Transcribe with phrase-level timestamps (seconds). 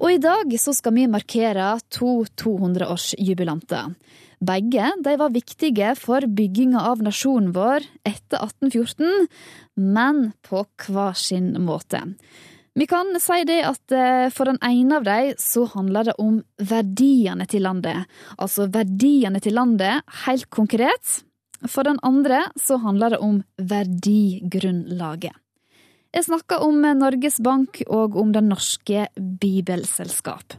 [0.00, 3.92] Og i dag så skal vi markere to 200-årsjubilanter.
[4.40, 9.28] Begge de var viktige for bygginga av nasjonen vår etter 1814,
[9.76, 12.00] men på hver sin måte.
[12.74, 16.38] Vi kan si det at eh, for den ene av dem så handler det om
[16.56, 18.06] verdiene til landet.
[18.38, 21.20] Altså verdiene til landet helt konkret.
[21.68, 25.34] For den andre så handler det om verdigrunnlaget.
[26.10, 30.56] Jeg snakker om Norges Bank og om Det norske bibelselskap.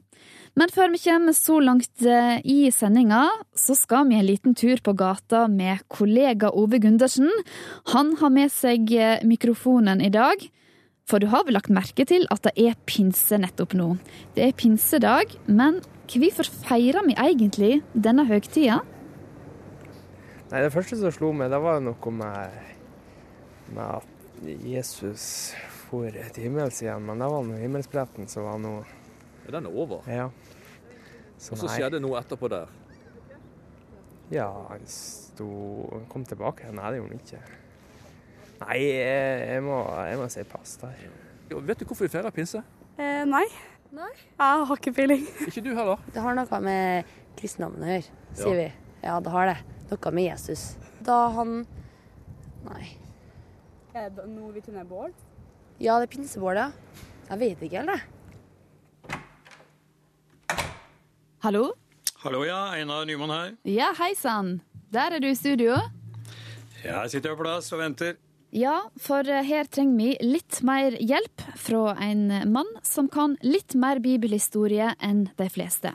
[0.55, 3.25] Men før vi kommer så langt eh, i sendinga,
[3.55, 7.27] så skal vi en liten tur på gata med kollega Ove Gundersen.
[7.91, 10.43] Han har med seg eh, mikrofonen i dag.
[11.07, 13.89] For du har vel lagt merke til at det er pinse nettopp nå.
[14.37, 15.81] Det er pinsedag, men
[16.11, 18.79] hvorfor feirer vi egentlig denne høgtida?
[20.51, 22.57] Nei, Det første som slo meg, det var noe med,
[23.75, 25.53] med at Jesus
[25.87, 27.03] for et himmels igjen.
[27.05, 28.83] Men det var nå himmelsbretten som var noe
[29.45, 30.03] Ja, Den er over.
[30.09, 30.29] Ja.
[31.41, 32.69] Så Og så skjedde noe etterpå der.
[34.31, 35.47] Ja, han sto
[35.91, 36.69] han kom tilbake.
[36.71, 37.41] Nei, det gjorde han ikke.
[38.61, 41.01] Nei, jeg, jeg, må, jeg må si pass der.
[41.49, 42.61] Ja, Vet du hvorfor vi feirer pinse?
[43.01, 43.43] Eh, nei.
[43.91, 45.25] Jeg har ikke peiling.
[45.49, 45.99] Ikke du heller?
[46.13, 48.05] Det har noe med kristendommen å gjøre,
[48.37, 48.59] sier Ja.
[48.61, 48.67] vi.
[49.03, 49.57] Ja, det har det.
[49.89, 50.63] Noe med Jesus.
[51.03, 51.65] Da han
[52.63, 52.85] Nei.
[53.93, 55.11] Er det noe vi tenner bål?
[55.81, 56.69] Ja, det er pinsebål, ja.
[57.31, 58.01] Jeg vet ikke helt, jeg.
[61.43, 61.71] Hallo?
[62.23, 62.59] Hallo, ja.
[62.77, 63.55] Einar Nyman her.
[63.67, 64.59] Ja, hei sann.
[64.93, 65.75] Der er du i studio.
[66.85, 68.15] Ja, Jeg sitter på plass og venter.
[68.51, 74.01] Ja, for her trenger vi litt mer hjelp fra en mann som kan litt mer
[74.03, 75.93] bibelhistorie enn de fleste.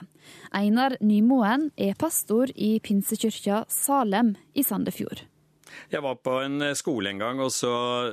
[0.56, 5.26] Einar Nymoen er pastor i pinsekirka Salem i Sandefjord.
[5.92, 7.72] Jeg var på en skole en gang, og så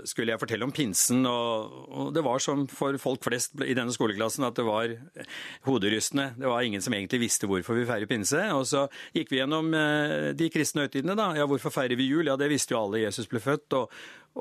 [0.09, 1.25] skulle jeg fortelle om pinsen.
[1.30, 4.95] Og, det var som for folk flest i denne skoleklassen at det var
[5.67, 6.31] hoderystende.
[6.39, 8.42] Det var ingen som egentlig visste hvorfor vi feirer pinse.
[8.55, 11.17] Og så gikk vi gjennom eh, de kristne høytidene.
[11.20, 11.32] da.
[11.38, 12.27] Ja, hvorfor feirer vi jul?
[12.30, 13.05] Ja, det visste jo alle.
[13.05, 13.80] Jesus ble født.
[13.80, 13.89] og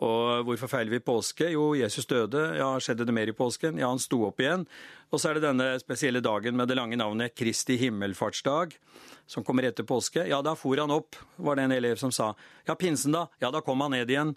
[0.01, 1.51] og hvorfor feirer vi påske?
[1.53, 2.41] Jo, Jesus døde.
[2.57, 3.77] Ja, skjedde det mer i påsken?
[3.81, 4.65] Ja, han sto opp igjen.
[5.13, 8.73] Og så er det denne spesielle dagen med det lange navnet Kristi himmelfartsdag,
[9.27, 10.27] som kommer etter påske.
[10.29, 12.35] Ja, da for han opp, var det en elev som sa.
[12.69, 13.27] Ja, pinsen da?
[13.41, 14.35] Ja, da kom han ned igjen.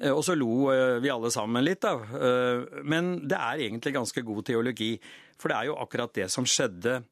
[0.00, 1.96] Eh, Og så lo eh, vi alle sammen litt, da.
[1.98, 4.92] Eh, Men det er egentlig ganske god teologi.
[5.38, 7.04] For det er jo akkurat det som skjedde.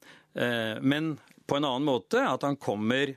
[0.82, 1.12] Men
[1.46, 3.14] på en annen måte, at han kommer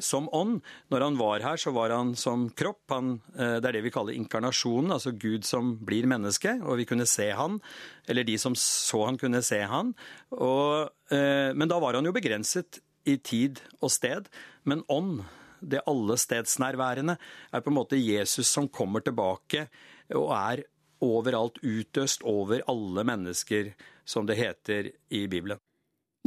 [0.00, 0.60] som ånd.
[0.94, 2.80] Når han var her, så var han som kropp.
[2.94, 6.54] Han, det er det vi kaller inkarnasjonen, altså Gud som blir menneske.
[6.62, 7.58] Og vi kunne se han,
[8.06, 9.90] eller de som så han, kunne se han.
[10.38, 14.28] Og, men da var han jo begrenset i tid og sted.
[14.64, 15.22] Men ånd,
[15.60, 17.16] det allestedsnærværende,
[17.52, 19.68] er på en måte Jesus som kommer tilbake
[20.14, 20.64] og er
[21.02, 23.72] overalt utøst over alle mennesker,
[24.04, 25.58] som det heter i Bibelen.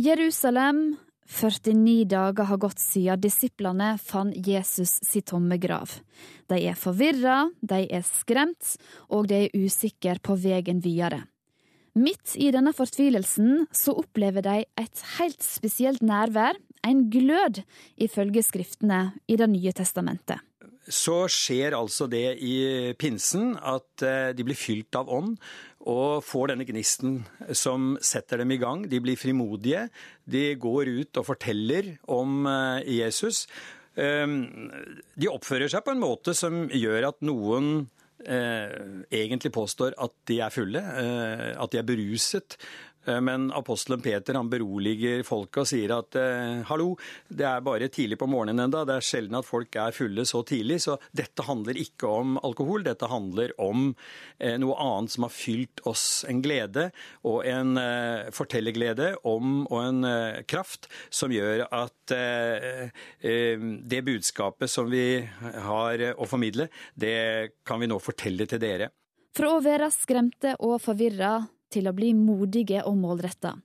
[0.02, 5.98] Jerusalem, 49 dager har gått siden disiplene fant Jesus si tomme grav.
[6.52, 8.76] De er forvirra, de er skremt,
[9.10, 11.24] og de er usikre på veien videre.
[11.96, 17.62] Midt i denne fortvilelsen så opplever de et helt spesielt nærvær, en glød,
[17.98, 20.44] ifølge skriftene i Det nye testamentet.
[20.92, 25.40] Så skjer altså det i pinsen at eh, de blir fylt av ånd
[25.82, 27.24] og får denne gnisten
[27.58, 28.84] som setter dem i gang.
[28.86, 29.88] De blir frimodige.
[30.30, 33.48] De går ut og forteller om eh, Jesus.
[33.98, 34.28] Eh,
[35.16, 37.88] De oppfører seg på en måte som gjør at noen
[38.24, 42.58] egentlig påstår at de er fulle, eh, at de er beruset.
[43.06, 46.94] Eh, Men apostelen Peter han beroliger folket og sier at eh, hallo,
[47.30, 50.42] det er bare tidlig på morgenen enda, det er sjelden at folk er fulle så
[50.48, 53.92] tidlig, så dette handler ikke om alkohol, dette handler om
[54.40, 56.26] eh, noe annet som har fylt oss.
[56.30, 56.90] En glede
[57.28, 57.78] og en
[58.34, 60.08] fortellerglede om og en
[60.50, 65.22] kraft som gjør at det budskapet som vi
[65.66, 68.90] har å formidle, det kan vi nå fortelle til dere.
[69.36, 71.38] Fra å være skremte og forvirra
[71.76, 73.56] til å bli modige og målretta.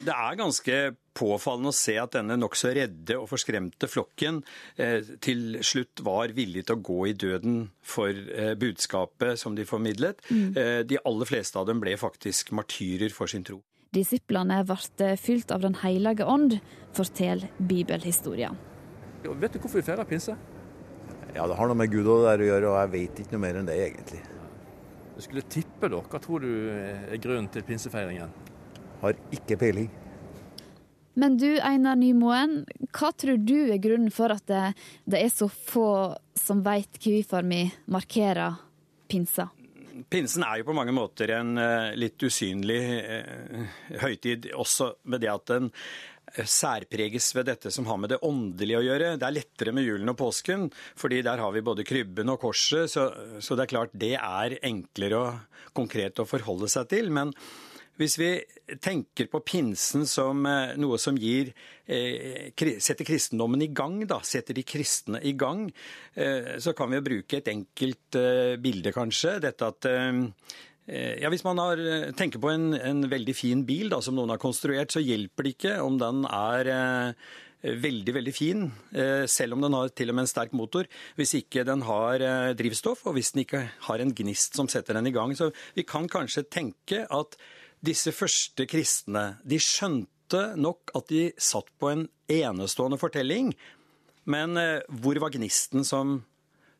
[0.00, 0.76] Det er ganske
[1.16, 4.38] påfallende å se at denne nokså redde og forskremte flokken
[4.80, 9.66] eh, til slutt var villig til å gå i døden for eh, budskapet som de
[9.68, 10.24] formidlet.
[10.32, 13.60] Eh, de aller fleste av dem ble faktisk martyrer for sin tro.
[13.92, 16.60] Disiplene ble fylt av Den hellige ånd,
[16.96, 18.56] forteller bibelhistorien.
[19.20, 20.38] Vet du hvorfor vi feirer pinse?
[21.34, 23.36] Ja, det har noe med Gud og det der å gjøre, og jeg vet ikke
[23.36, 24.22] noe mer enn det, egentlig.
[25.20, 25.98] Du skulle tippe, da.
[26.00, 28.30] Hva tror du er grunnen til pinsefeiringen?
[29.02, 29.90] Har ikke peiling.
[31.20, 34.62] Men du, Einar Nymoen, hva tror du er grunnen for at det,
[35.04, 35.90] det er så få
[36.32, 38.56] som veit hvorfor vi markerer
[39.12, 39.50] pinsa?
[40.08, 45.34] Pinsen er jo på mange måter en eh, litt usynlig eh, høytid, også med det
[45.34, 45.68] at den
[46.44, 49.14] særpreges ved dette som har med det åndelige å gjøre.
[49.20, 50.68] Det er lettere med julen og påsken,
[50.98, 53.08] fordi der har vi både krybben og korset, så,
[53.40, 57.10] så det er klart det er enklere og konkret å forholde seg til.
[57.14, 57.34] Men
[58.00, 58.30] hvis vi
[58.80, 61.50] tenker på pinsen som eh, noe som gir,
[61.84, 62.48] eh,
[62.80, 65.66] setter kristendommen i gang, da, setter de kristne i gang,
[66.14, 69.36] eh, så kan vi jo bruke et enkelt eh, bilde, kanskje.
[69.44, 70.22] Dette at eh,
[71.22, 74.32] ja, Hvis man har, eh, tenker på en, en, veldig fin bil da, som noen
[74.32, 77.14] har konstruert, så hjelper det ikke om den er
[77.60, 78.62] veldig, veldig fin,
[79.28, 80.86] selv om den har til og med en sterk motor,
[81.18, 82.22] hvis ikke den har
[82.56, 85.34] drivstoff, og hvis den ikke har en gnist som setter den i gang.
[85.36, 87.36] Så vi kan kanskje tenke at
[87.84, 93.52] disse første kristne de skjønte nok at de satt på en enestående fortelling,
[94.30, 96.20] men eh, hvor var gnisten som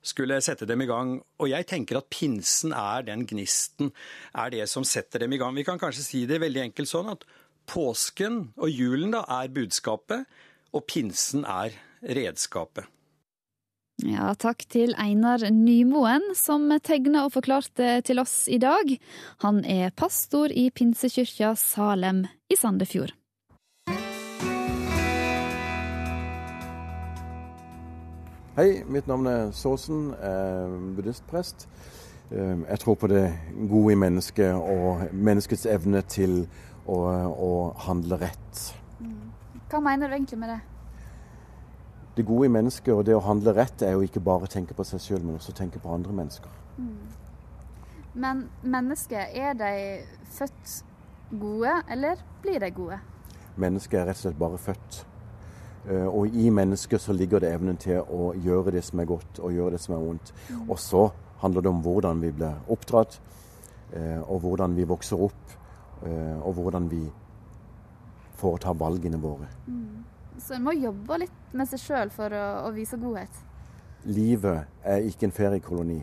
[0.02, 1.16] skulle sette dem i gang?
[1.40, 3.92] Og jeg tenker at pinsen er den gnisten,
[4.34, 5.56] er det som setter dem i gang.
[5.56, 7.26] Vi kan kanskje si det veldig enkelt sånn at
[7.70, 10.24] påsken og julen da er budskapet,
[10.70, 12.86] og pinsen er redskapet.
[14.06, 18.94] Ja, takk til Einar Nymoen, som tegna og forklarte til oss i dag.
[19.44, 23.19] Han er pastor i pinsekirka Salem i Sandefjord.
[28.56, 30.14] Hei, mitt navn er Såsen,
[30.96, 31.68] buddhistprest.
[32.30, 33.38] Ehm, jeg tror på det
[33.70, 36.42] gode i mennesket og menneskets evne til
[36.86, 36.98] å,
[37.30, 37.52] å
[37.86, 38.66] handle rett.
[39.70, 40.60] Hva mener du egentlig med det?
[42.20, 44.74] det gode i mennesket og det å handle rett er jo ikke bare å tenke
[44.76, 46.52] på seg sjøl, men også tenke på andre mennesker.
[46.76, 46.96] Mm.
[48.20, 49.72] Men mennesker, er de
[50.34, 50.74] født
[51.30, 52.98] gode, eller blir de gode?
[53.60, 55.04] Mennesket er rett og slett bare født.
[55.88, 59.40] Eh, og i mennesket så ligger det evnen til å gjøre det som er godt,
[59.40, 60.32] og gjøre det som er vondt.
[60.50, 60.66] Mm.
[60.68, 61.06] Og så
[61.40, 63.20] handler det om hvordan vi blir oppdratt,
[63.92, 65.56] eh, og hvordan vi vokser opp,
[66.04, 67.04] eh, og hvordan vi
[68.36, 69.48] foretar valgene våre.
[69.66, 70.04] Mm.
[70.38, 73.40] Så en må jobbe litt med seg sjøl for å, å, vise godhet.
[74.04, 75.98] Livet er ikke en feriekoloni.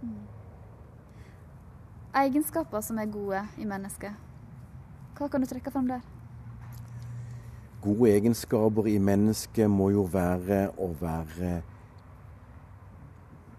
[0.00, 0.16] Mm.
[2.24, 4.16] Egenskaper som er gode i mennesket.
[5.16, 6.04] Hva kan du trekke fram der?
[7.80, 11.60] Gode egenskaper i mennesket må jo være å være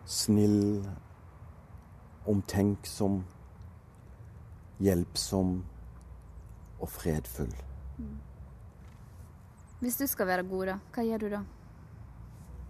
[0.06, 0.84] snill,
[2.30, 3.22] omtenksom,
[4.82, 5.56] hjelpsom
[6.82, 7.54] og fredfull.
[9.82, 11.42] Hvis du skal være god, da, hva gjør du da?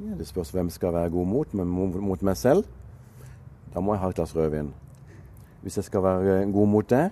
[0.02, 2.64] Ja, det spørs hvem skal være god mot, men mot meg selv.
[3.74, 4.72] Da må jeg ha et glass rødvin.
[5.62, 7.12] Hvis jeg skal være god mot deg,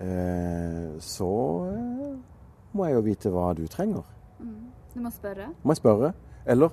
[0.00, 1.30] eh, så
[1.72, 2.18] eh,
[2.72, 4.06] må jeg jo vite hva du trenger.
[4.38, 4.70] Mm.
[4.94, 5.50] Du må spørre?
[5.62, 6.12] Må jeg spørre.
[6.46, 6.70] Eller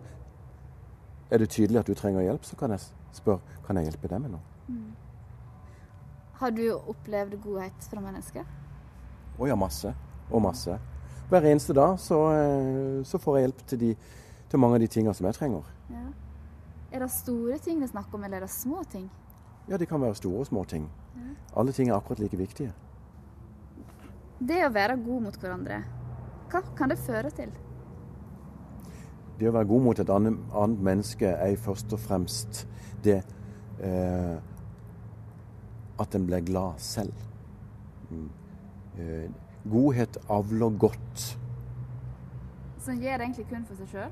[1.31, 2.85] er det tydelig at du trenger hjelp, så kan jeg
[3.17, 4.43] spørre kan jeg hjelpe deg med noe.
[4.67, 4.91] Mm.
[6.37, 8.45] Har du opplevd godhet fra mennesker?
[9.37, 9.93] Å ja, masse.
[10.31, 10.77] Og masse
[11.29, 13.95] hver eneste dag så, eh, så, får jeg hjelp til, de,
[14.49, 15.63] til mange av de tingene som jeg trenger.
[15.91, 16.05] Ja.
[16.91, 19.09] Er det store ting det er snakk om, eller er det små ting?
[19.67, 20.87] Ja, det kan være store og små ting.
[21.15, 21.33] Ja.
[21.59, 22.71] Alle ting er akkurat like viktige.
[24.39, 25.79] Det å være god mot hverandre,
[26.51, 27.49] hva kan det føre til?
[29.37, 32.63] Det å være god mot et annet, annet menneske er først og fremst
[33.05, 33.19] det
[33.81, 34.37] eh,
[35.97, 37.13] at en blir glad selv.
[38.09, 38.29] Mm.
[38.97, 39.27] Eh,
[39.67, 41.25] Godhet avler godt.
[42.79, 44.11] Så en gjør det egentlig kun for seg sjøl?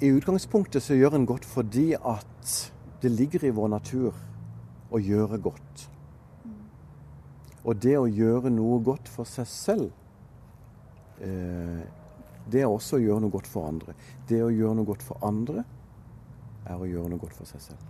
[0.00, 2.54] I utgangspunktet så gjør en godt fordi at
[3.02, 4.16] det ligger i vår natur
[4.90, 5.90] å gjøre godt.
[7.64, 9.90] Og det å gjøre noe godt for seg selv,
[11.20, 11.82] eh,
[12.50, 13.94] det er også å gjøre noe godt for andre.
[14.28, 15.64] Det å gjøre noe godt for andre
[16.66, 17.88] er å gjøre noe godt for seg selv.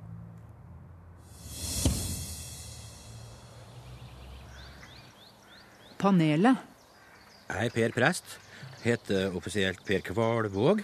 [6.00, 6.56] Panelet.
[7.50, 8.38] Jeg er Per Prest.
[8.80, 10.80] Heter offisielt Per Kvalvåg.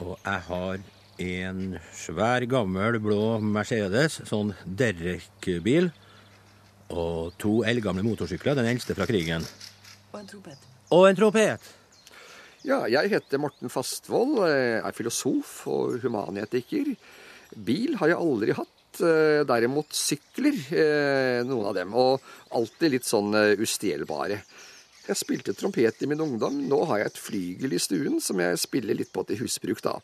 [0.00, 0.84] Og jeg har
[1.20, 5.90] en svær, gammel blå Mercedes, sånn Derrick-bil.
[6.90, 9.44] Og to eldgamle motorsykler, den eldste fra krigen.
[10.10, 10.66] Og en trompet.
[10.90, 11.70] Og en trompet.
[12.66, 16.92] Ja, jeg heter Morten Fastvold, er filosof og humanetiker.
[17.56, 18.76] Bil har jeg aldri hatt.
[19.00, 21.94] Eh, derimot sykler, eh, noen av dem.
[21.94, 22.20] Og
[22.50, 24.40] alltid litt sånn eh, ustjelbare.
[25.06, 26.58] Jeg spilte trompet i min ungdom.
[26.68, 29.96] Nå har jeg et flygel i stuen som jeg spiller litt på til husbruk, da.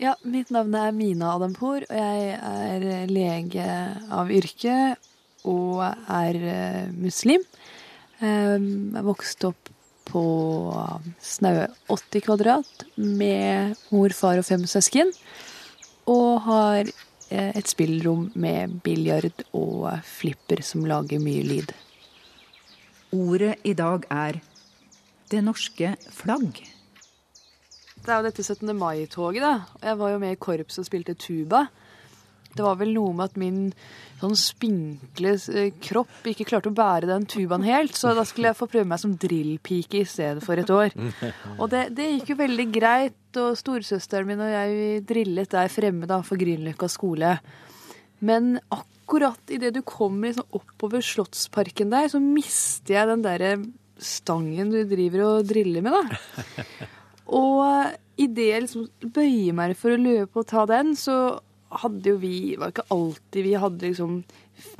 [0.00, 3.66] Ja, mitt navn er Mina Adampour, og jeg er lege
[4.10, 4.96] av yrke
[5.48, 6.38] og er
[6.94, 7.44] muslim.
[8.22, 9.72] Jeg vokste opp
[10.12, 10.24] på
[11.22, 15.12] snaue 80 kvadrat med mor, far og fem søsken.
[16.10, 21.74] Og har eh, et spillrom med biljard og flipper som lager mye lyd.
[23.12, 24.40] Ordet i dag er
[25.32, 26.62] det norske flagg.
[28.02, 28.72] Det er jo dette 17.
[28.74, 29.52] mai-toget, da.
[29.84, 31.68] Jeg var jo med i korps og spilte tuba.
[32.56, 33.60] Det var vel noe med at min
[34.22, 38.58] sånn spinkle eh, kropp ikke klarte å bære den tubaen helt, så da skulle jeg
[38.60, 40.94] få prøve meg som drillpike i stedet for et år.
[41.60, 46.04] Og det, det gikk jo veldig greit, og storesøsteren min og jeg drillet der fremme
[46.08, 47.30] da for Grünerløkka skole.
[48.20, 53.54] Men akkurat idet du kommer liksom oppover Slottsparken der, så mister jeg den derre
[54.02, 56.66] stangen du driver og driller med, da.
[57.40, 61.16] Og idet jeg liksom bøyer meg for å løpe og ta den, så
[61.82, 64.18] hadde jo vi Det var ikke alltid vi hadde liksom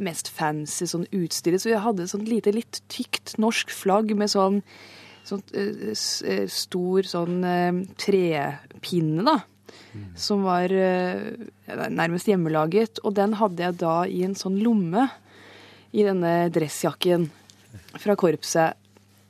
[0.05, 4.61] mest fancy sånn utstyr, så vi hadde sånn lite, litt tykt norsk flagg med sånn,
[5.27, 5.43] sånn
[6.53, 9.41] stor sånn eh, trepinne, da.
[10.17, 10.73] Som var
[11.93, 13.01] nærmest hjemmelaget.
[13.05, 15.09] Og den hadde jeg da i en sånn lomme
[15.93, 17.27] i denne dressjakken
[18.01, 18.79] fra korpset.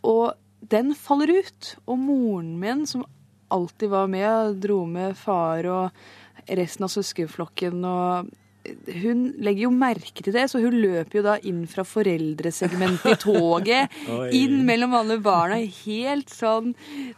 [0.07, 1.75] Og den faller ut.
[1.87, 3.04] Og moren min, som
[3.52, 6.04] alltid var med, dro med far og
[6.49, 8.31] resten av søskenflokken og
[9.02, 13.19] hun legger jo merke til det, så hun løper jo da inn fra foreldresegmentet i
[13.23, 13.90] toget.
[14.42, 15.59] Inn mellom alle barna.
[15.83, 16.73] Helt sånn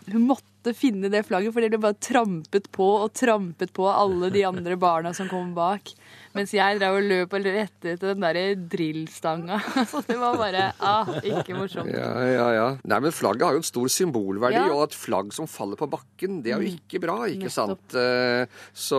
[0.09, 4.31] Hun måtte finne det flagget, for det ble bare trampet på og trampet på alle
[4.33, 5.91] de andre barna som kom bak.
[6.35, 9.61] Mens jeg drev og løp og lette etter den derre drillstanga.
[9.91, 11.93] Så det var bare ah, ikke morsomt.
[11.93, 12.65] Ja, ja, ja.
[12.91, 14.65] Nei, men Flagget har jo en stor symbolverdi, Ja.
[14.73, 16.81] og et flagg som faller på bakken, det er jo Mm.
[16.81, 17.55] ikke bra, ikke Nettopp.
[17.61, 17.95] sant?
[18.01, 18.99] Eh, Så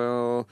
[0.00, 0.44] øh,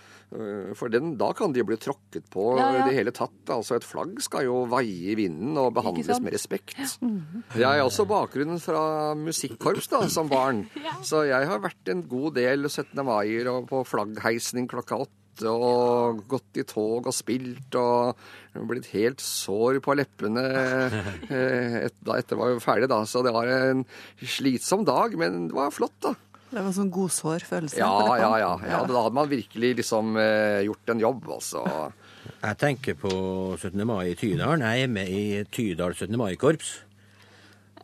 [0.79, 2.85] For den, da kan de jo bli tråkket på Ja, ja.
[2.87, 3.35] det hele tatt.
[3.51, 6.77] Altså Et flagg skal jo veie i vinden og behandles med respekt.
[6.79, 10.65] Jeg har også bakgrunnen fra musikkorps da, som barn,
[11.09, 12.95] så jeg har vært en god del 17.
[13.07, 15.17] maier og på flaggheisning klokka åtte.
[15.51, 18.19] Og gått i tog og spilt og
[18.69, 20.43] blitt helt sår på leppene
[21.31, 22.99] Etter et, da etter var jo ferdig, da.
[23.09, 23.85] Så det var en
[24.21, 26.13] slitsom dag, men det var flott, da.
[26.51, 27.79] Det var sånn godsår følelse?
[27.79, 28.53] Ja, ja, ja.
[28.67, 31.63] ja da hadde man virkelig liksom eh, gjort en jobb, altså.
[32.41, 33.13] Jeg tenker på
[33.55, 33.85] 17.
[33.87, 34.65] mai i Tydalen.
[34.67, 36.17] Jeg er med i Tydal 17.
[36.19, 36.73] mai-korps.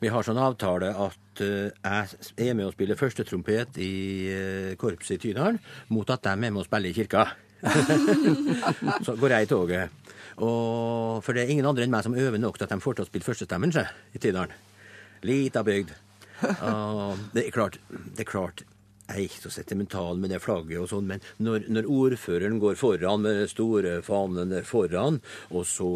[0.03, 3.93] Vi har sånn avtale at eh, jeg er med og spiller førstetrompet i
[4.35, 5.61] eh, korpset i Tydalen,
[5.95, 7.29] mot at de er med og spiller i kirka.
[9.07, 10.11] Så går jeg i toget.
[10.37, 12.99] Og, for det er ingen andre enn meg som øver nok til at de får
[12.99, 14.59] til å spille førstestemmen seg, i Tydalen.
[15.25, 15.95] Lita bygd.
[16.45, 18.65] Og det er klart, det er klart
[19.07, 22.75] jeg er ikke så sentimental med det flagget og sånn, men når, når ordføreren går
[22.81, 25.21] foran med den store fanen der foran,
[25.55, 25.91] og så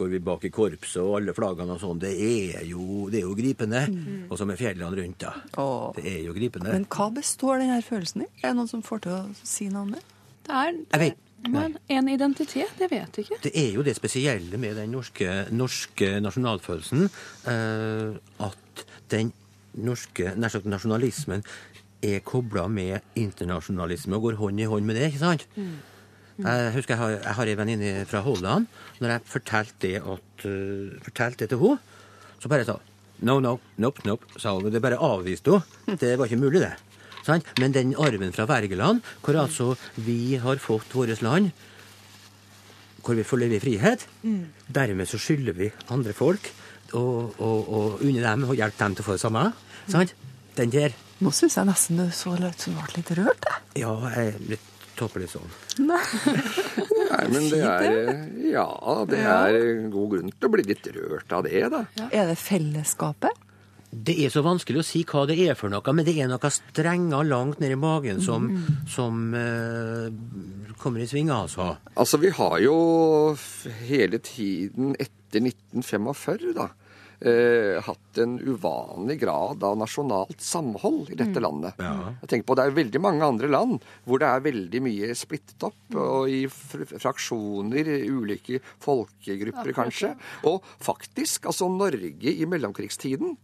[0.00, 3.26] går vi bak i korpset og alle flaggene og sånn, det er jo, det er
[3.28, 3.84] jo gripende.
[3.92, 4.28] Mm.
[4.30, 5.34] Og så med fjellene rundt, da.
[5.60, 5.90] Åh.
[5.98, 6.72] Det er jo gripende.
[6.72, 8.30] Men hva består den her følelsen i?
[8.40, 10.04] Er det noen som får til å si noe om det?
[10.46, 11.26] Det er Jeg vet.
[11.52, 12.80] men en identitet.
[12.80, 13.38] Jeg vet ikke.
[13.44, 17.10] Det er jo det spesielle med den norske, norske nasjonalfølelsen,
[17.44, 18.82] Uh, at
[19.12, 19.30] den
[19.78, 21.44] norske nasjonalismen
[22.02, 25.46] er kobla med internasjonalisme og går hånd i hånd med det, ikke sant?
[26.40, 28.68] Jeg husker jeg har, jeg har en venninne fra Holland.
[29.00, 31.98] Når jeg fortalte det, at, uh, fortalte det til henne,
[32.40, 32.78] så bare sa
[33.20, 34.70] No, no, nope, nope, sa hun.
[34.72, 35.96] Det bare avviste hun.
[36.00, 36.72] Det var ikke mulig, det.
[37.26, 37.44] Sant?
[37.60, 41.50] Men den arven fra Wergeland, hvor altså vi har fått vårt land,
[43.04, 44.06] hvor vi får leve i frihet,
[44.72, 46.48] dermed så skylder vi andre folk
[46.94, 49.44] og, og, og unne dem og hjelpe dem til å få det samme.
[49.90, 50.14] Sant?
[50.58, 53.44] Den der Nå syns jeg nesten du så ut som du ble litt rørt.
[53.50, 53.82] jeg.
[53.82, 55.52] Ja, jeg er litt tåpelig sånn.
[55.84, 56.00] Nei,
[57.32, 58.10] men det er
[58.50, 58.66] Ja,
[59.08, 59.58] det er
[59.92, 61.84] god grunn til å bli litt rørt av det, da.
[62.08, 63.46] Er det fellesskapet?
[63.90, 66.50] Det er så vanskelig å si hva det er for noe, men det er noe
[66.54, 68.46] strenger langt nedi i magen som,
[68.88, 70.06] som eh,
[70.78, 71.72] kommer i svinga, altså.
[71.96, 72.76] Altså, vi har jo
[73.88, 76.66] hele tiden etter 1945, da,
[77.20, 81.78] eh, hatt en uvanlig grad av nasjonalt samhold i dette landet.
[81.78, 85.62] Jeg tenker på, Det er veldig mange andre land hvor det er veldig mye splittet
[85.62, 90.16] opp, og i fr fraksjoner, ulike folkegrupper kanskje.
[90.44, 93.36] Og faktisk, altså Norge i mellomkrigstiden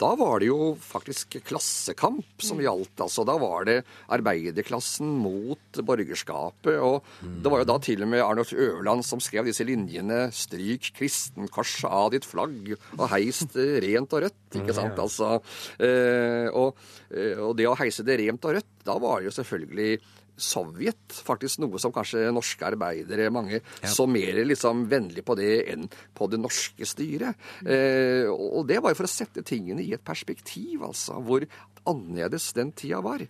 [0.00, 3.02] da var det jo faktisk klassekamp som gjaldt.
[3.04, 3.76] altså Da var det
[4.12, 6.78] arbeiderklassen mot borgerskapet.
[6.80, 10.92] Og det var jo da til og med Arnulf Øverland som skrev disse linjene 'Stryk
[10.96, 14.60] kristenkorset av ditt flagg og heis det rent og rødt'.
[14.62, 14.96] ikke sant?
[14.98, 15.40] Altså,
[15.78, 16.76] eh, og,
[17.12, 20.00] eh, og det å heise det rent og rødt, da var det jo selvfølgelig
[20.40, 25.86] Sovjet faktisk noe som kanskje norske arbeidere mange så mer liksom vennlig på det enn
[26.16, 27.36] på det norske styret.
[27.64, 31.44] Eh, og det var jo for å sette tingene i et perspektiv, altså, hvor
[31.88, 33.24] annerledes den tida var.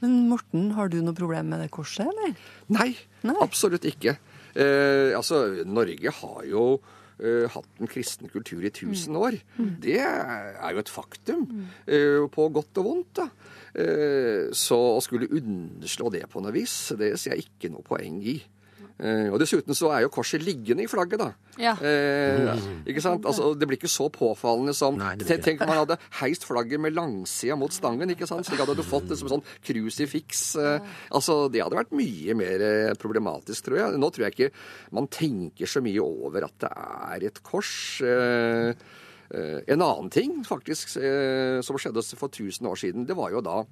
[0.00, 2.32] Men Morten, har du noe problem med det korset, eller?
[2.72, 2.94] Nei,
[3.44, 4.16] absolutt ikke.
[4.56, 6.64] Eh, altså, Norge har jo
[7.20, 9.36] eh, hatt en kristen kultur i tusen år.
[9.84, 11.44] Det er jo et faktum.
[11.86, 13.28] eh, på godt og vondt, da.
[13.74, 18.18] Eh, så å skulle underslå det på noe vis, det ser jeg ikke noe poeng
[18.24, 18.40] i.
[19.00, 21.30] Eh, og Dessuten så er jo korset liggende i flagget, da.
[21.60, 21.72] Ja.
[21.80, 22.50] Eh,
[22.90, 23.24] ikke sant?
[23.28, 25.14] Altså, det blir ikke så påfallende som Nei.
[25.24, 28.44] Tenk om man hadde heist flagget med langsida mot stangen, ikke sant?
[28.48, 30.44] slik hadde du fått det som en sånn krusifiks.
[30.60, 32.66] Eh, altså, det hadde vært mye mer
[33.00, 34.00] problematisk, tror jeg.
[34.00, 34.52] Nå tror jeg ikke
[34.96, 37.72] man tenker så mye over at det er et kors.
[38.04, 38.74] Eh,
[39.30, 43.62] en annen ting faktisk eh, som skjedde for 1000 år siden, det var jo da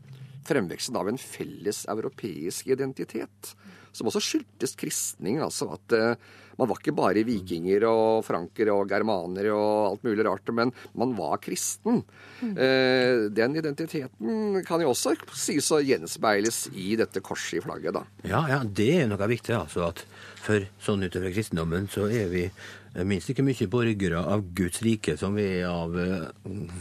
[0.48, 3.54] fremveksten av en felles europeisk identitet.
[3.92, 5.40] Som også skyldtes kristning.
[5.42, 6.14] altså at eh,
[6.58, 11.12] Man var ikke bare vikinger og frankere og germanere og alt mulig rart, men man
[11.14, 12.00] var kristen.
[12.42, 18.02] Eh, den identiteten kan jo også sies å gjenspeiles i dette korset i flagget, da.
[18.26, 19.54] Ja, ja, det er noe viktig.
[19.54, 20.02] altså at
[20.42, 22.66] For sånn utover kristendommen så er vi eh,
[23.04, 26.28] minst ikke mye borgere av Guds rike som vi er av eh,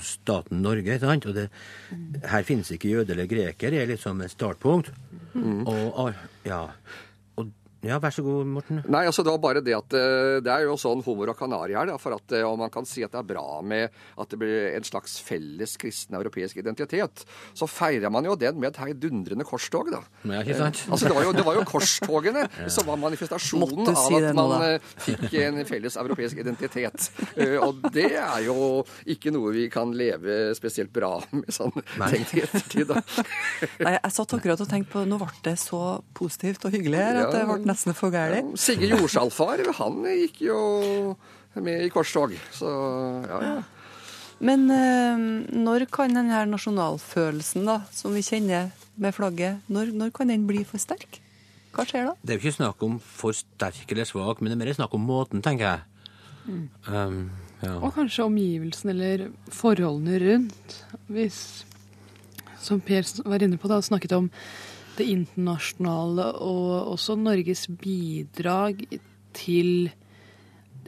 [0.02, 1.00] staten Norge.
[1.00, 1.28] sant?
[1.28, 1.50] Og det,
[2.24, 4.92] Her finnes ikke jøde eller greker, det er liksom et startpunkt.
[5.38, 6.14] Og, ah,
[6.48, 6.62] ja.
[7.88, 8.82] Ja, vær så god, Morten.
[8.91, 11.75] Nei, altså det var bare det at eh, det er jo sånn humor og kanari
[11.77, 14.34] her, da, for at eh, om man kan si at det er bra med at
[14.34, 17.24] det blir en slags felles kristen europeisk identitet,
[17.56, 20.01] så feirer man jo den med et heidundrende korstog, da.
[20.27, 20.82] Ja, ikke sant?
[20.84, 22.44] Eh, altså det var jo, det var jo korstogene
[22.75, 24.74] som var manifestasjonen si av at det nå, man da.
[24.74, 27.08] eh, fikk en felles europeisk identitet.
[27.63, 28.58] Og det er jo
[29.08, 32.12] ikke noe vi kan leve spesielt bra med sånn Nei.
[32.17, 33.00] tenkt i ettertid, da.
[33.86, 35.79] Nei, jeg satt akkurat og tenkte på Nå ble det så
[36.17, 38.57] positivt og hyggelig her at det ble nesten for gærent.
[38.60, 40.60] Sigge Jordsalfar, han gikk jo
[41.57, 42.72] med i korstog, så
[43.25, 43.57] ja, ja.
[44.38, 45.24] Men eh,
[45.57, 48.69] når kan denne nasjonalfølelsen da, som vi kjenner
[49.01, 51.19] med flagget, når, når kan den bli for sterk?
[51.74, 52.13] Hva skjer da?
[52.22, 54.93] Det er jo ikke snakk om for sterk eller svak, men det er mer snakk
[54.98, 55.81] om måten, tenker jeg.
[56.88, 57.27] Um,
[57.62, 57.74] ja.
[57.81, 60.77] Og kanskje omgivelsen eller forholdene rundt.
[61.11, 61.40] Hvis,
[62.61, 64.29] som Per var inne på, da, snakket om
[64.98, 68.83] det internasjonale og også Norges bidrag
[69.38, 69.90] til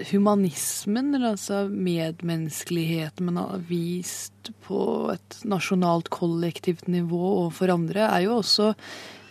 [0.10, 4.82] humanismen, eller altså medmenneskeligheten har vist på
[5.14, 8.74] et nasjonalt, kollektivt nivå overfor andre, er jo også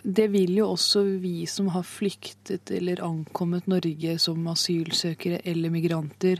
[0.03, 6.39] det vil jo også vi som har flyktet eller ankommet Norge som asylsøkere eller migranter,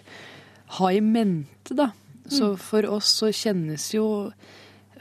[0.79, 1.89] ha i mente, da.
[2.29, 4.05] Så for oss så kjennes jo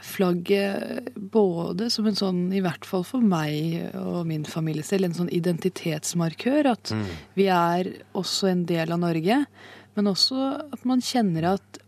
[0.01, 5.17] flagget både som en sånn, i hvert fall for meg og min familie selv, en
[5.17, 6.71] sånn identitetsmarkør.
[6.71, 7.05] At Mm.
[7.35, 9.45] vi er også en del av Norge.
[9.95, 11.79] Men også at man kjenner at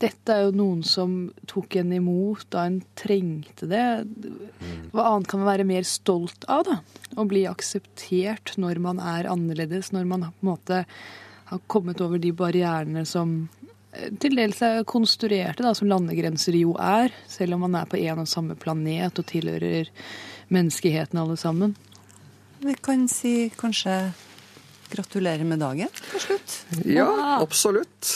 [0.00, 4.06] dette er jo noen som tok en imot da en trengte det.
[4.92, 6.80] Hva annet kan man være mer stolt av, da?
[7.16, 10.86] Å bli akseptert når man er annerledes, når man på en måte
[11.50, 13.48] har kommet over de barrierene som
[14.22, 18.22] til dels er konstruerte, da, som landegrenser jo er, selv om man er på en
[18.22, 19.90] og samme planet og tilhører
[20.54, 21.74] menneskeheten alle sammen.
[22.60, 24.12] Vi kan si kanskje
[24.92, 26.54] gratulerer med dagen til slutt.
[26.90, 27.06] Ja,
[27.40, 28.10] absolutt.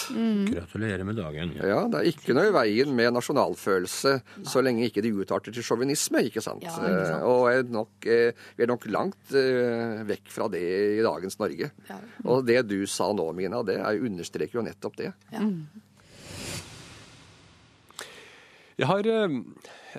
[0.51, 1.53] Gratulerer med dagen.
[1.59, 4.15] Ja, det er ikke noe i veien med nasjonalfølelse
[4.51, 6.65] så lenge ikke det utarter til sjåvinisme, ikke sant?
[6.67, 7.23] Ja, ikke sant.
[7.23, 10.65] Eh, Og er nok, eh, vi er nok langt eh, vekk fra det
[10.99, 11.71] i dagens Norge.
[12.25, 15.13] Og det du sa nå, Mina, det er, understreker jo nettopp det.
[18.75, 19.35] Jeg har eh,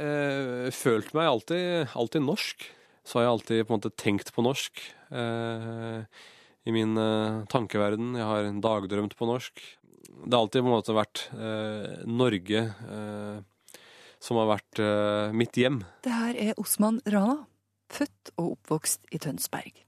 [0.04, 2.66] eh, følt meg alltid, alltid norsk.
[3.06, 4.82] Så har jeg alltid på en måte tenkt på norsk
[5.14, 6.02] eh,
[6.66, 8.16] i min uh, tankeverden.
[8.18, 9.62] Jeg har dagdrømt på norsk.
[10.26, 13.38] Det har alltid på en måte vært uh, Norge uh,
[14.26, 14.80] som har vært
[15.38, 15.84] mitt hjem.
[16.02, 17.44] Det her er Osman Rana,
[17.94, 19.84] født og oppvokst i Tønsberg.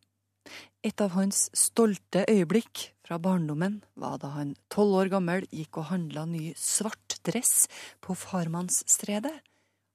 [0.85, 5.89] Et av hans stolte øyeblikk fra barndommen var da han tolv år gammel gikk og
[5.89, 7.65] handla ny svart dress
[8.03, 9.33] på Farmannsstredet.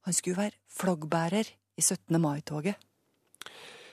[0.09, 2.19] Han skulle være flaggbærer i 17.
[2.21, 2.81] mai-toget.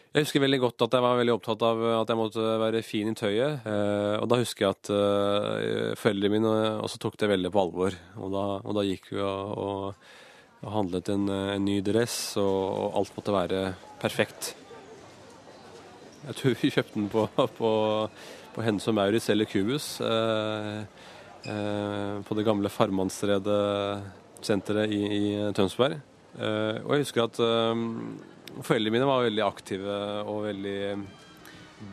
[0.10, 3.12] Jeg husker veldig godt at jeg var veldig opptatt av at jeg måtte være fin
[3.12, 3.67] i tøyet.
[3.69, 7.98] Eh, og da husker jeg at eh, foreldrene mine også tok det veldig på alvor.
[8.17, 10.10] Og da, og da gikk vi og, og,
[10.74, 13.62] handlet en, en ny dress, og, og alt måtte være
[14.02, 14.50] perfekt.
[16.26, 17.28] Jeg tror vi kjøpte den på,
[17.62, 17.72] på,
[18.58, 19.91] på Hennes og Maurits eller Cubus.
[20.02, 20.82] Eh,
[21.54, 23.62] eh, på det gamle Farmannsredet
[24.41, 26.00] senteret i, i Tønsberg.
[26.34, 27.88] Eh, og jeg husker at eh,
[28.65, 30.80] foreldrene mine var veldig aktive og veldig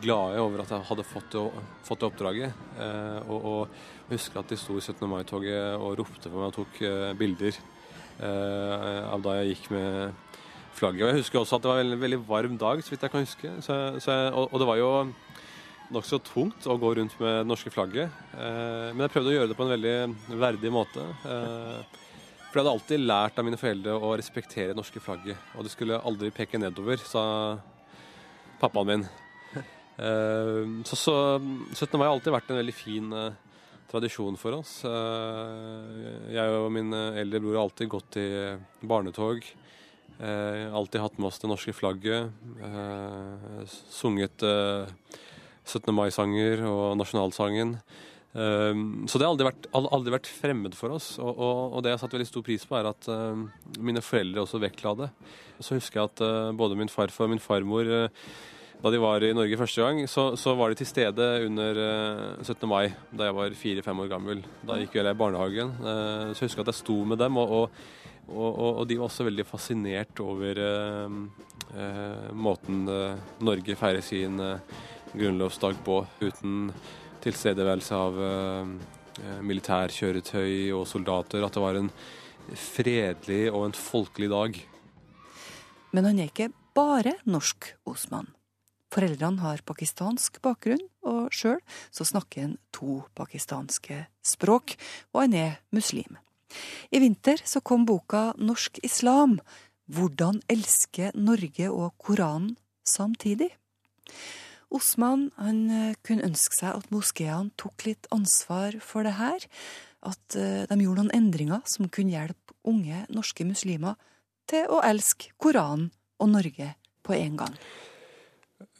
[0.03, 2.63] glade over at jeg hadde fått det, oppdraget.
[2.79, 5.03] Eh, og, og jeg husker at de sto i 17.
[5.09, 10.33] mai-toget og ropte på meg og tok eh, bilder eh, av da jeg gikk med
[10.77, 11.05] flagget.
[11.05, 13.15] Og jeg husker også at det var en veldig, veldig varm dag, så vidt jeg
[13.15, 13.53] kan huske.
[13.63, 14.91] Så, så jeg, og, og det var jo
[15.95, 18.11] nokså tungt å gå rundt med det norske flagget.
[18.35, 19.93] Men jeg prøvde å gjøre det på en veldig
[20.35, 21.05] verdig måte.
[22.47, 25.39] For jeg hadde alltid lært av mine foreldre å respektere det norske flagget.
[25.55, 27.23] Og det skulle aldri peke nedover, sa
[28.61, 29.07] pappaen min.
[29.97, 31.13] Eh, så, så
[31.73, 31.95] 17.
[31.97, 33.37] mai har alltid vært en veldig fin eh,
[33.89, 34.75] tradisjon for oss.
[34.85, 38.27] Eh, jeg og min eldre bror har alltid gått i
[38.85, 39.41] barnetog.
[40.21, 42.29] Alltid hatt med oss det norske flagget.
[43.89, 44.93] Sunget eh,
[45.67, 45.91] 17.
[45.91, 47.75] mai-sanger og nasjonalsangen.
[48.37, 51.15] Um, så det har aldri vært, aldri vært, fremmed for oss.
[51.17, 53.39] Og, og, og, det jeg har satt veldig stor pris på, er at uh,
[53.81, 55.07] mine foreldre også vektla det.
[55.57, 58.27] Så husker jeg at uh, både min farfar og min farmor, uh,
[58.77, 61.79] da de var i Norge første gang, så, så var de til stede under
[62.43, 62.67] 17.
[62.69, 64.43] mai da jeg var fire-fem år gammel.
[64.69, 65.71] Da gikk jeg i barnehagen.
[65.81, 67.73] så jeg husker at jeg sto med dem, og,
[68.29, 70.61] og de var også veldig fascinert over
[72.37, 72.85] måten
[73.49, 74.37] Norge feirer sin
[75.17, 76.69] grunnlovsdag på uten
[77.27, 78.71] tilstedeværelse av uh,
[79.43, 81.43] militærkjøretøy og soldater.
[81.45, 81.91] At det var en
[82.55, 84.59] fredelig og en folkelig dag.
[85.91, 88.29] Men han er ikke bare norsk, Osman.
[88.93, 91.59] Foreldrene har pakistansk bakgrunn, og sjøl
[91.91, 94.77] så snakker han to pakistanske språk,
[95.11, 96.15] og han er muslim.
[96.95, 99.35] I vinter så kom boka Norsk islam
[99.91, 102.55] hvordan elske Norge og Koranen
[102.87, 103.49] samtidig.
[104.73, 109.45] Osman han eh, kunne ønske seg at moskeene tok litt ansvar for det her.
[110.07, 113.95] At eh, de gjorde noen endringer som kunne hjelpe unge norske muslimer
[114.47, 116.73] til å elske Koranen og Norge
[117.05, 117.55] på en gang.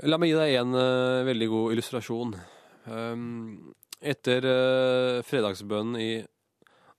[0.10, 2.34] La meg gi deg en uh, veldig god illustrasjon.
[2.90, 6.12] Um, etter uh, fredagsbønnen i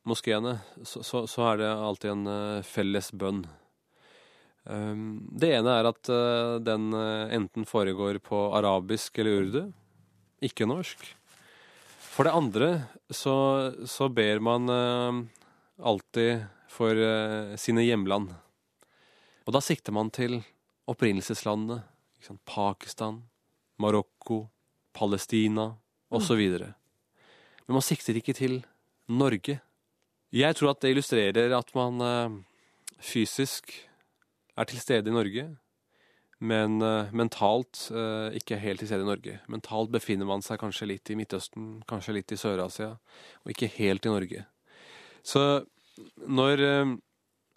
[0.09, 3.43] moskeene, så, så, så, er det alltid en uh, felles bønn
[4.69, 9.63] det ene er at eh, den eh, enten foregår på arabisk eller urdu,
[10.45, 11.07] ikke norsk.
[12.05, 12.69] For det andre
[13.09, 15.23] så, så ber man eh,
[15.81, 17.01] alltid for
[17.59, 18.29] sine hjemland.
[19.49, 20.37] Og da sikter man til
[20.87, 21.81] opprinnelseslandene.
[22.45, 23.23] Pakistan,
[23.81, 24.43] Marokko,
[24.93, 25.71] Palestina
[26.13, 26.43] osv.
[26.61, 28.61] Men man sikter ikke til
[29.09, 29.57] Norge.
[30.31, 32.45] Jeg tror at det illustrerer at man
[33.01, 33.73] fysisk
[34.59, 35.47] er til stede i Norge,
[36.39, 39.39] men uh, mentalt uh, ikke helt til stede i Norge.
[39.51, 42.93] Mentalt befinner man seg kanskje litt i Midtøsten, kanskje litt i Sør-Asia,
[43.43, 44.45] og ikke helt i Norge.
[45.27, 45.43] Så
[46.27, 46.95] når uh,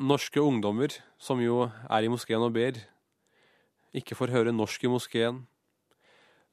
[0.01, 2.79] norske ungdommer, som jo er i moskeen og ber,
[3.93, 5.43] ikke får høre norsk i moskeen,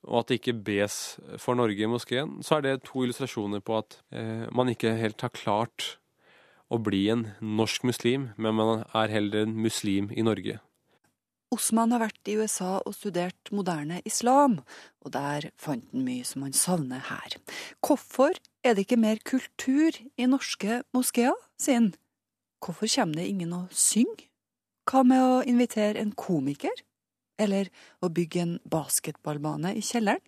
[0.09, 3.81] og at det ikke bes for Norge i moskeen, så er det to illustrasjoner på
[3.81, 3.97] at
[4.55, 5.89] man ikke helt har klart
[6.69, 10.59] å bli en norsk muslim, men man er heller en muslim i Norge.
[11.49, 14.59] Osman har vært i USA og studert moderne islam,
[15.01, 17.39] og der fant han mye som han savner her.
[17.81, 21.95] Hvorfor er det ikke mer kultur i norske moskeer, sier han.
[22.61, 24.27] Hvorfor kommer det ingen og synger?
[24.89, 26.85] Hva med å invitere en komiker?
[27.39, 27.69] Eller
[28.03, 30.25] å bygge en basketballbane i kjelleren?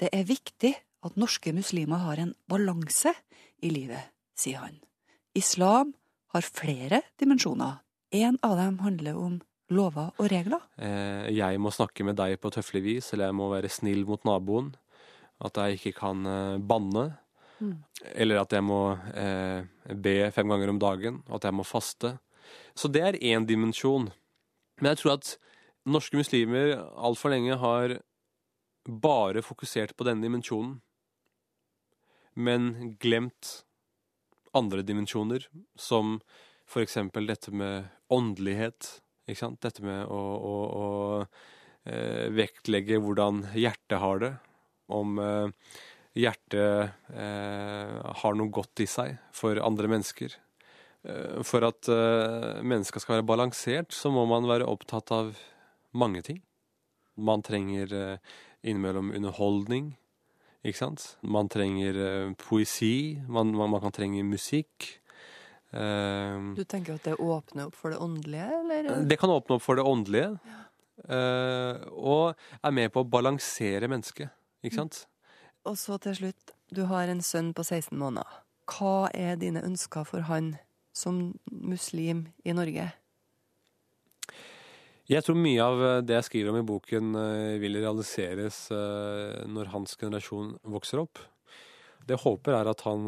[0.00, 0.72] Det er viktig
[1.04, 3.12] at norske muslimer har en balanse
[3.60, 4.80] i livet, sier han.
[5.34, 5.92] Islam
[6.34, 7.80] har flere dimensjoner.
[8.14, 9.40] En av dem handler om
[9.74, 10.62] lover og regler.
[10.78, 14.22] Eh, jeg må snakke med deg på tøffelig vis, eller jeg må være snill mot
[14.26, 14.74] naboen.
[15.42, 17.08] At jeg ikke kan eh, banne.
[17.58, 17.80] Mm.
[18.14, 21.22] Eller at jeg må eh, be fem ganger om dagen.
[21.26, 22.14] At jeg må faste.
[22.78, 24.12] Så det er én dimensjon.
[24.78, 25.34] Men jeg tror at
[25.84, 27.98] norske muslimer altfor lenge har
[28.86, 30.78] bare fokusert på denne dimensjonen.
[32.34, 33.63] Men glemt
[34.56, 36.18] andre dimensjoner, som
[36.68, 38.88] for eksempel dette med åndelighet.
[39.28, 39.60] Ikke sant?
[39.64, 44.32] Dette med å, å, å eh, vektlegge hvordan hjertet har det.
[44.92, 45.74] Om eh,
[46.24, 50.36] hjertet eh, har noe godt i seg for andre mennesker.
[51.04, 55.34] Eh, for at eh, mennesket skal være balansert, så må man være opptatt av
[55.96, 56.40] mange ting.
[57.16, 59.94] Man trenger eh, innimellom underholdning.
[60.64, 61.06] Ikke sant?
[61.20, 64.88] Man trenger uh, poesi, man, man, man, kan trenge musikk.
[65.74, 69.02] Uh, du tenker at det åpner opp for det åndelige, eller?
[69.04, 70.30] Det kan åpne opp for det åndelige.
[70.48, 70.60] Ja.
[71.04, 74.32] Uh, og er med på å balansere mennesket,
[74.64, 75.02] ikke sant?
[75.04, 75.10] Mm.
[75.64, 78.40] Og så til slutt, du har en sønn på 16 måneder.
[78.68, 80.54] Hva er dine ønsker for han
[80.96, 82.88] som muslim i Norge?
[85.04, 89.42] Jeg tror mye av eh, det jeg skriver om i boken, eh, vil realiseres eh,
[89.52, 91.20] når hans generasjon vokser opp.
[92.06, 93.04] det jeg håper, er at han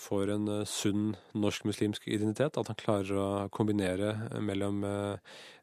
[0.00, 2.56] får en sunn norsk-muslimsk identitet.
[2.56, 4.80] At han klarer å kombinere mellom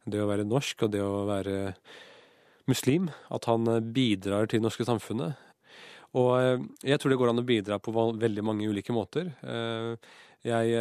[0.05, 1.73] det å være norsk og det å være
[2.69, 3.09] muslim.
[3.33, 5.41] At han bidrar til det norske samfunnet.
[6.13, 9.33] Og jeg tror det går an å bidra på veldig mange ulike måter.
[10.45, 10.73] Jeg,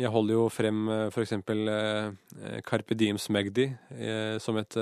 [0.00, 1.34] jeg holder jo frem f.eks.
[2.64, 3.66] Carpe Diems Magdi
[4.40, 4.78] som et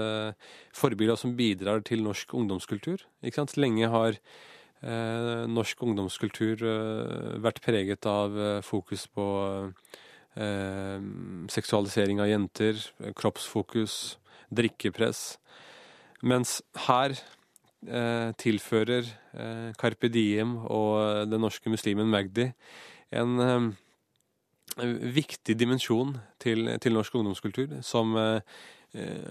[0.79, 3.03] forbilde som bidrar til norsk ungdomskultur.
[3.59, 4.21] Lenge har
[4.83, 9.27] eh, norsk ungdomskultur eh, vært preget av eh, fokus på
[10.39, 11.09] eh,
[11.55, 12.83] seksualisering av jenter,
[13.19, 14.19] kroppsfokus,
[14.55, 15.39] drikkepress.
[16.23, 17.17] Mens her
[17.87, 22.51] eh, tilfører eh, Carpe Diem og den norske muslimen Magdi
[23.11, 23.75] en
[25.17, 28.15] viktig dimensjon til, til, norsk ungdomskultur, som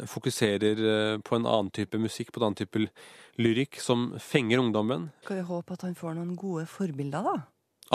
[0.09, 0.81] fokuserer
[1.25, 2.81] på en annen type musikk, på en annen type
[3.41, 5.09] lyrikk som fenger ungdommen.
[5.25, 7.37] Skal vi håpe at han får noen gode forbilder, da?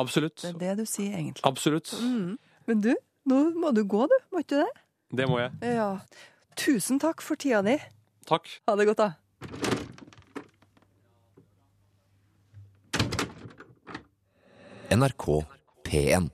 [0.00, 0.40] Absolutt.
[0.42, 1.44] Det er det du sier, egentlig.
[1.44, 1.92] Absolutt.
[2.00, 2.38] Mm.
[2.70, 2.92] Men du,
[3.28, 4.16] nå må du gå, du.
[4.32, 4.72] Må ikke du det?
[5.22, 5.52] Det må jeg.
[5.76, 5.90] Ja.
[6.56, 7.76] Tusen takk for tida di.
[8.28, 8.48] Takk.
[8.68, 9.12] Ha det godt, da.
[14.92, 15.26] NRK
[15.92, 16.30] P1.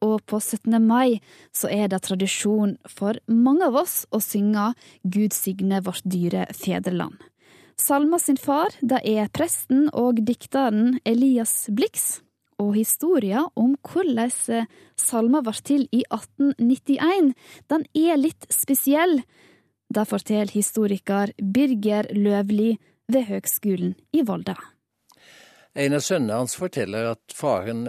[0.00, 0.78] Og på 17.
[0.80, 1.20] mai
[1.52, 4.72] så er det tradisjon for mange av oss å synge
[5.04, 7.18] Gud signe vårt dyre fedreland.
[7.80, 12.20] Salma sin far det er presten og dikteren Elias Blix.
[12.60, 14.66] Og historia om hvordan
[15.00, 17.32] salma ble til i 1891,
[17.72, 19.22] den er litt spesiell.
[19.88, 22.74] Det forteller historiker Birger Løvli
[23.10, 24.58] ved Høgskolen i Volda.
[25.72, 27.86] En av sønnene hans forteller at faren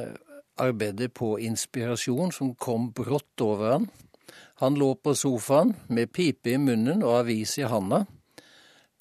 [0.59, 3.87] arbeidet på inspirasjon som kom brått over han.
[4.61, 8.05] Han lå på sofaen med pipe i munnen og avis i handa.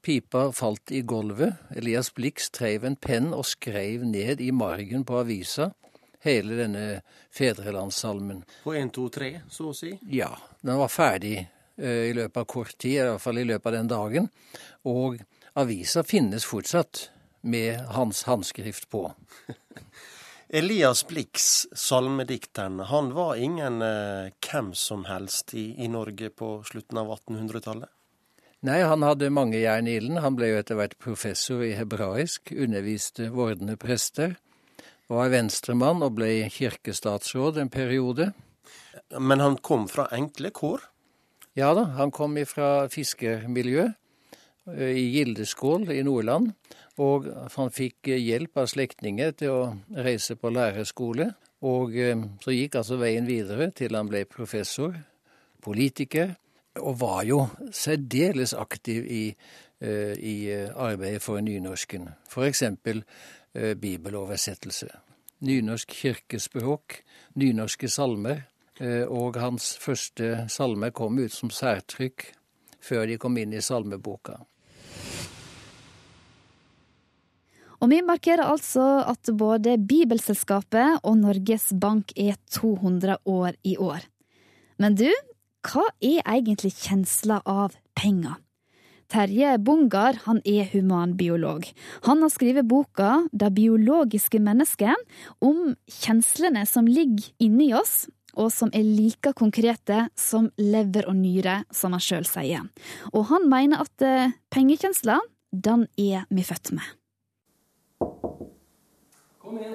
[0.03, 1.59] Pipa falt i gulvet.
[1.77, 5.71] Elias Blix treiv en penn og skreiv ned i margen på avisa
[6.25, 6.85] hele denne
[7.33, 8.43] fedrelandssalmen.
[8.65, 9.93] På én, to, tre, så å si?
[10.09, 10.31] Ja.
[10.61, 13.77] Den var ferdig uh, i løpet av kort tid, i hvert fall i løpet av
[13.77, 14.31] den dagen.
[14.89, 15.21] Og
[15.61, 17.09] avisa finnes fortsatt
[17.41, 19.07] med hans håndskrift på.
[20.53, 26.99] Elias Blix, salmedikteren, han var ingen eh, hvem som helst i, i Norge på slutten
[26.99, 27.87] av 1800-tallet?
[28.67, 30.19] Nei, han hadde mange jern i ilden.
[30.25, 34.35] Han ble jo etter hvert professor i hebraisk, underviste vordende prester,
[35.07, 38.33] var venstremann og ble kirkestatsråd en periode.
[39.23, 40.83] Men han kom fra enkle kår?
[41.63, 46.57] Ja da, han kom fra fiskermiljø eh, i Gildeskål i Nordland.
[47.01, 49.63] Og han fikk hjelp av slektninger til å
[50.05, 51.31] reise på lærerskole.
[51.67, 54.97] Og eh, så gikk altså veien videre til han ble professor,
[55.65, 56.37] politiker
[56.79, 57.41] og var jo
[57.75, 59.25] særdeles aktiv i,
[59.83, 62.09] uh, i eh, arbeidet for nynorsken.
[62.31, 62.63] F.eks.
[62.63, 64.89] Eh, bibeloversettelse.
[65.43, 67.01] Nynorsk kirkespråk,
[67.35, 68.47] nynorske salmer.
[69.13, 72.23] Og hans første salmer kom ut som særtrykk
[72.81, 74.39] før de kom inn i salmeboka.
[77.81, 84.05] Og vi markerer altså at både Bibelselskapet og Norges Bank er 200 år i år.
[84.81, 85.09] Men du,
[85.65, 88.37] hva er egentlig kjensla av penger?
[89.11, 91.65] Terje Bungar han er humanbiolog.
[92.07, 94.95] Han har skrevet boka Det biologiske mennesket,
[95.43, 98.05] om kjenslene som ligger inni oss,
[98.39, 102.69] og som er like konkrete som lever og nyre, som han sjøl sier.
[103.11, 105.19] Og han mener at eh, pengekjensla,
[105.51, 107.00] den er vi født med.
[109.51, 109.75] Kom inn.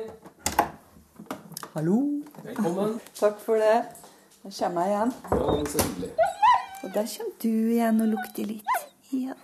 [1.74, 1.96] Hallo.
[2.44, 2.94] Velkommen.
[3.20, 3.82] Takk for det.
[4.46, 5.12] Nå kommer jeg igjen.
[5.34, 6.12] Ja, så hyggelig.
[6.80, 8.78] Og der kommer du igjen og lukter litt.
[9.10, 9.36] Ja.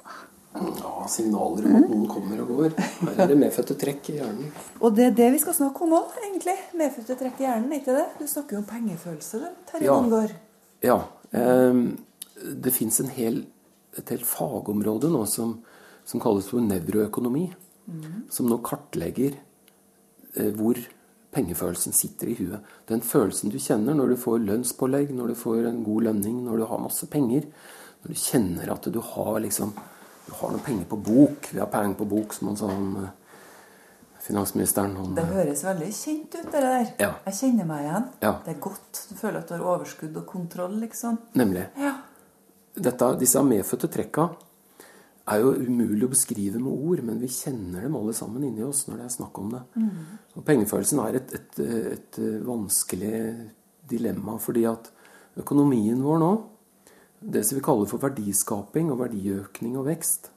[0.55, 2.77] ja, signaler om at noen kommer og går.
[3.01, 4.55] Her er det medfødte trekk i hjernen.
[4.79, 6.55] Og det er det vi skal snakke om òg, egentlig.
[6.79, 8.07] Medfødte trekk i hjernen, ikke det?
[8.21, 9.99] Du snakker jo om pengefølelse, du, Terje ja.
[9.99, 10.35] Bongård.
[10.87, 10.99] Ja.
[11.35, 11.83] Eh,
[12.63, 15.57] det fins et helt fagområde nå som,
[16.07, 17.49] som kalles for nevroøkonomi.
[17.91, 18.29] Mm.
[18.31, 19.41] Som nå kartlegger
[20.55, 20.77] hvor
[21.31, 22.59] pengefølelsen sitter i huet.
[22.89, 26.61] Den følelsen du kjenner når du får lønnspålegg, når du får en god lønning, når
[26.61, 27.47] du har masse penger.
[28.01, 29.73] Når du kjenner at du har liksom
[30.21, 31.47] Du har noen penger på bok.
[31.51, 33.07] Vi har penger på bok, som han sa om eh,
[34.21, 34.93] finansministeren.
[34.95, 36.83] Han, det høres veldig kjent ut, det der.
[37.01, 37.09] Ja.
[37.25, 38.05] Jeg kjenner meg igjen.
[38.21, 38.31] Ja.
[38.45, 39.01] Det er godt.
[39.09, 41.17] Du føler at du har overskudd og kontroll, liksom.
[41.41, 41.65] Nemlig.
[41.81, 41.95] Ja.
[42.77, 44.27] Dette, disse medfødte trekka
[45.29, 48.87] er jo umulig å beskrive med ord, men vi kjenner dem alle sammen inni oss
[48.87, 49.61] når det er snakk om det.
[49.77, 49.91] Mm.
[50.39, 51.61] Og pengefølelsen er et, et,
[51.93, 53.21] et, vanskelig
[53.91, 54.89] dilemma, fordi at
[55.41, 56.31] økonomien vår nå,
[57.21, 60.31] det som vi kaller for verdiskaping og verdiøkning og vekst,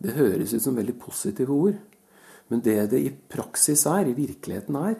[0.00, 1.80] det høres ut som veldig positive ord.
[2.50, 4.96] Men det det i praksis er, i virkeligheten er,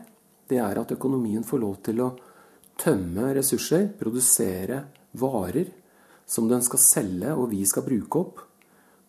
[0.50, 2.10] det er at økonomien får lov til å
[2.80, 4.82] tømme ressurser, produsere
[5.20, 5.70] varer
[6.30, 8.46] som den skal selge og vi skal bruke opp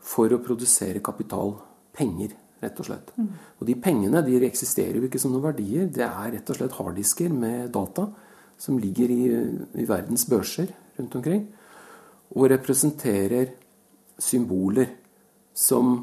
[0.02, 1.56] for å produsere kapital.
[1.96, 3.12] Penger, rett og slett.
[3.18, 3.32] Mm.
[3.60, 5.90] Og de pengene de eksisterer jo ikke som noen verdier.
[5.92, 8.08] Det er rett og slett harddisker med data
[8.62, 9.24] som ligger i,
[9.82, 11.46] i verdens børser rundt omkring,
[12.38, 13.56] og representerer
[14.22, 14.92] symboler
[15.58, 15.96] som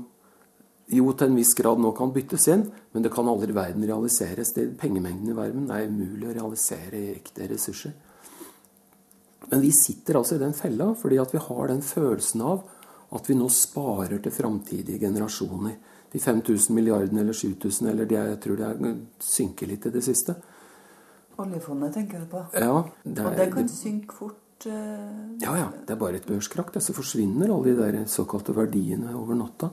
[0.89, 3.85] jo til en viss grad nå kan byttes inn, men det kan aldri i verden
[3.87, 4.55] realiseres.
[4.57, 7.95] Det, pengemengden i verden er umulig å realisere i ekte ressurser.
[9.49, 12.65] Men vi sitter altså i den fella fordi at vi har den følelsen av
[13.17, 15.77] at vi nå sparer til framtidige generasjoner.
[16.13, 20.03] De 5000 milliardene eller 7000, eller de, jeg tror det er, synker litt i det
[20.05, 20.35] siste.
[21.39, 22.43] Oljefondet tenker du på?
[22.55, 24.67] Ja, det er- og det kan det- synke fort?
[24.67, 25.39] Uh...
[25.41, 25.69] Ja, ja.
[25.87, 26.73] Det er bare et børskrakk.
[26.83, 29.71] Så forsvinner alle de der såkalte verdiene over natta.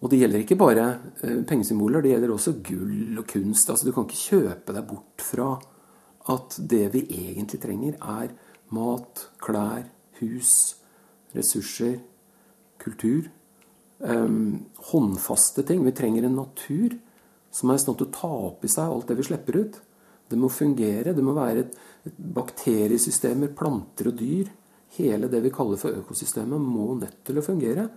[0.00, 0.86] Og det gjelder ikke bare
[1.22, 3.70] eh, pengesymboler, det gjelder også gull og kunst.
[3.70, 5.60] Altså, Du kan ikke kjøpe deg bort fra
[6.28, 8.28] at det vi egentlig trenger, er
[8.70, 9.84] mat, klær,
[10.20, 10.76] hus,
[11.34, 11.98] ressurser,
[12.86, 13.28] kultur.
[13.98, 15.82] Um, håndfaste ting.
[15.86, 16.96] Vi trenger en natur
[17.54, 19.80] som er i stand til å ta opp i seg alt det vi slipper ut.
[20.28, 21.14] Det må fungere.
[21.16, 21.76] Det må være et,
[22.08, 24.50] et bakteriesystemer, planter og dyr.
[24.96, 27.88] Hele det vi kaller for økosystemet, må nødt til å fungere.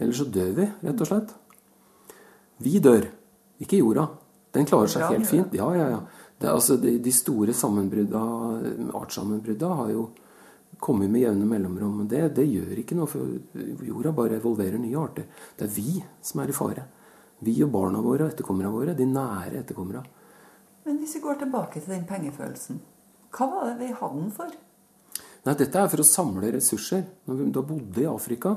[0.00, 1.34] Ellers så dør vi, rett og slett.
[2.64, 3.06] Vi dør,
[3.60, 4.06] ikke jorda.
[4.54, 5.54] Den klarer seg helt fint.
[5.56, 6.00] Ja, ja, ja.
[6.40, 8.22] Det, altså, de, de store sammenbrudda,
[8.96, 10.06] artssammenbrudda har jo
[10.78, 12.06] kommet med jevne mellomrom.
[12.08, 15.26] Det, det gjør ikke noe, for jorda bare evolverer nye arter.
[15.56, 16.86] Det er vi som er i fare.
[17.44, 18.96] Vi og barna våre og etterkommerne våre.
[18.96, 20.04] De nære etterkommerne.
[20.86, 22.80] Men hvis vi går tilbake til den pengefølelsen,
[23.36, 24.58] hva var det vi hadde den for?
[25.46, 27.04] Nei, dette er for å samle ressurser.
[27.28, 28.56] Når vi da bodde i Afrika,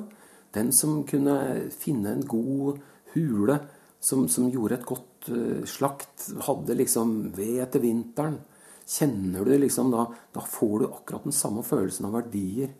[0.55, 1.37] den som kunne
[1.75, 2.81] finne en god
[3.13, 3.59] hule,
[4.03, 8.41] som, som gjorde et godt eh, slakt, hadde liksom ved etter vinteren
[8.83, 12.73] Kjenner du det liksom da, da får du akkurat den samme følelsen av verdier.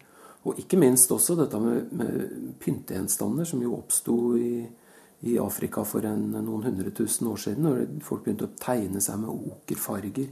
[0.43, 4.65] Og ikke minst også dette med, med pyntegjenstander, som jo oppsto i,
[5.29, 7.63] i Afrika for en, noen hundre tusen år siden.
[7.63, 10.27] Når folk begynte å tegne seg med okerfarger.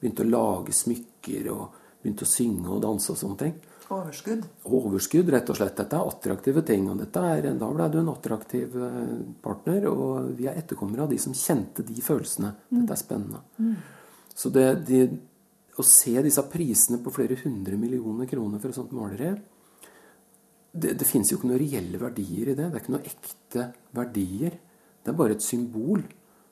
[0.00, 3.58] Begynte å lage smykker og begynte å synge og danse og sånne ting.
[3.90, 4.44] Overskudd?
[4.70, 5.74] Overskudd, rett og slett.
[5.80, 6.86] Dette er attraktive ting.
[6.88, 11.18] og er, Da ble du en attraktiv eh, partner, og vi er etterkommere av de
[11.18, 12.52] som kjente de følelsene.
[12.70, 13.42] Dette er spennende.
[13.58, 13.74] Mm.
[14.34, 15.00] Så det, de,
[15.76, 19.34] å se disse prisene på flere hundre millioner kroner for et sånt maleri
[20.70, 22.68] Det, det finnes jo ikke noen reelle verdier i det.
[22.70, 23.64] Det er ikke noen ekte
[23.96, 24.58] verdier.
[25.02, 26.04] Det er bare et symbol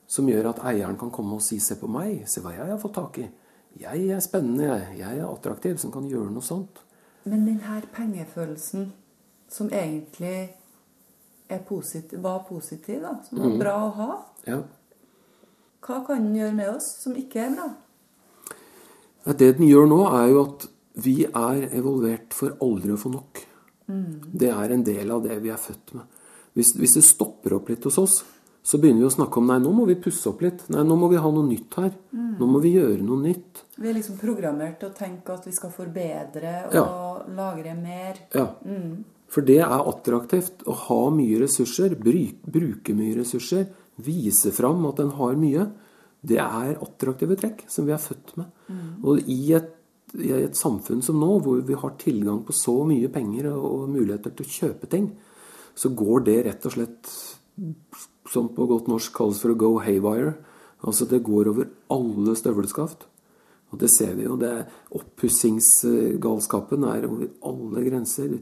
[0.09, 2.79] som gjør at eieren kan komme og si 'se på meg', se hva jeg har
[2.79, 3.31] fått tak i'.
[3.79, 4.99] Jeg er spennende, jeg.
[4.99, 6.81] Jeg er attraktiv, som kan gjøre noe sånt.
[7.25, 8.93] Men denne pengefølelsen,
[9.49, 10.51] som egentlig
[11.49, 13.59] er posit var positiv, da, som var mm.
[13.59, 14.11] bra å ha,
[14.47, 14.63] Ja.
[15.85, 17.69] Hva kan den gjøre med oss som ikke er bra?
[19.39, 20.67] Det den gjør nå, er jo at
[21.05, 23.43] vi er evolvert for aldri å få nok.
[23.89, 24.33] Mm.
[24.33, 26.07] Det er en del av det vi er født med.
[26.57, 28.17] Hvis, hvis det stopper opp litt hos oss,
[28.69, 30.65] så begynner vi å snakke om nei, nå må vi pusse opp litt.
[30.73, 31.93] Nei, nå må vi ha noe nytt her.
[32.13, 32.33] Mm.
[32.41, 33.63] Nå må vi gjøre noe nytt.
[33.79, 36.85] Vi er liksom programmert til å tenke at vi skal forbedre og Ja.
[37.39, 38.19] lagre mer.
[38.35, 38.49] Ja.
[38.67, 39.05] Mm.
[39.29, 43.69] For det er attraktivt å ha mye ressurser, bruke mye ressurser,
[44.05, 45.67] vise fram at en har mye.
[46.21, 48.51] Det er attraktive trekk som vi er født med.
[48.69, 48.87] Mm.
[49.05, 49.71] Og i et,
[50.19, 54.35] i et samfunn som nå, hvor vi har tilgang på så mye penger og, muligheter
[54.35, 55.13] til å kjøpe ting,
[55.79, 57.13] så går det rett og slett,
[58.29, 60.35] som på godt norsk kalles for å go haywire.
[60.87, 63.07] Altså det går over alle støvelskaft.
[63.69, 64.37] Og det ser vi jo.
[64.41, 64.65] det
[64.97, 68.39] Oppussingsgalskapen er over alle grenser.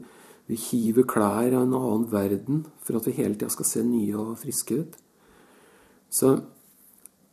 [0.47, 4.15] Vi hiver klær av en annen verden for at vi hele tida skal se nye
[4.15, 4.95] og friske ut.
[6.09, 6.33] Så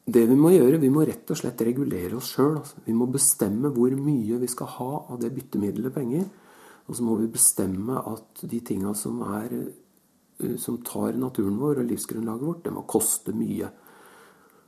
[0.05, 2.59] det vi må gjøre, vi må rett og slett regulere oss sjøl.
[2.61, 2.83] Altså.
[2.85, 6.27] Vi må bestemme hvor mye vi skal ha av det byttemiddelet penger.
[6.85, 11.89] Og så må vi bestemme at de tinga som, eh, som tar naturen vår og
[11.89, 13.71] livsgrunnlaget vårt, det må koste mye.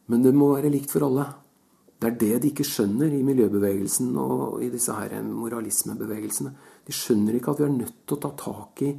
[0.08, 1.26] Men det må være likt for alle.
[2.00, 6.52] Det er det de ikke skjønner i miljøbevegelsen og i disse her moralismebevegelsene.
[6.86, 8.90] De skjønner ikke at vi er nødt til å ta tak i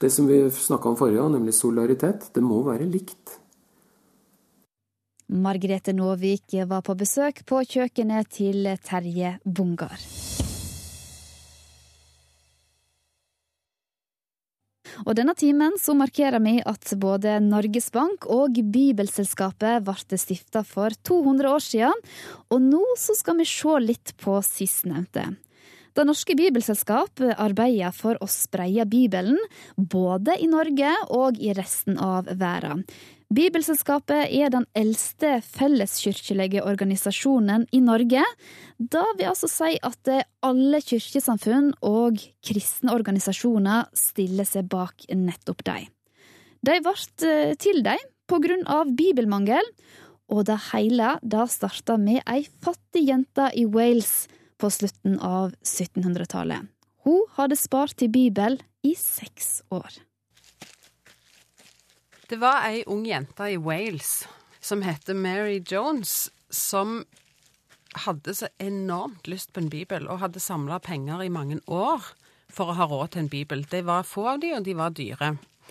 [0.00, 2.30] det som vi snakka om forrige gang, nemlig solidaritet.
[2.34, 3.38] Det må være likt.
[5.32, 9.96] Margrethe Nåvik var på besøk på kjøkkenet til Terje Bungar.
[15.04, 20.94] Og denne timen så markerer vi at både Norges Bank og Bibelselskapet ble stifta for
[21.08, 22.04] 200 år siden,
[22.52, 25.26] og nå så skal vi se litt på sistnevnte.
[25.94, 29.38] Det norske bibelselskap arbeider for å spreie Bibelen,
[29.76, 32.82] både i Norge og i resten av verden.
[33.34, 38.22] Bibelselskapet er den eldste felleskirkelige organisasjonen i Norge.
[38.78, 40.10] Da vil altså si at
[40.44, 45.88] alle kirkesamfunn og kristne organisasjoner stiller seg bak nettopp dem.
[46.64, 46.94] De ble
[47.58, 49.66] til dem på grunn av bibelmangel,
[50.30, 54.28] og det hele da starta med ei fattig jente i Wales
[54.60, 56.70] på slutten av 1700-tallet.
[57.04, 60.04] Hun hadde spart til Bibel i seks år.
[62.34, 64.24] Det var ei ung jente i Wales
[64.58, 67.04] som heter Mary Jones, som
[67.94, 72.02] hadde så enormt lyst på en bibel, og hadde samla penger i mange år
[72.50, 73.62] for å ha råd til en bibel.
[73.70, 75.28] Det var få av de, og de var dyre.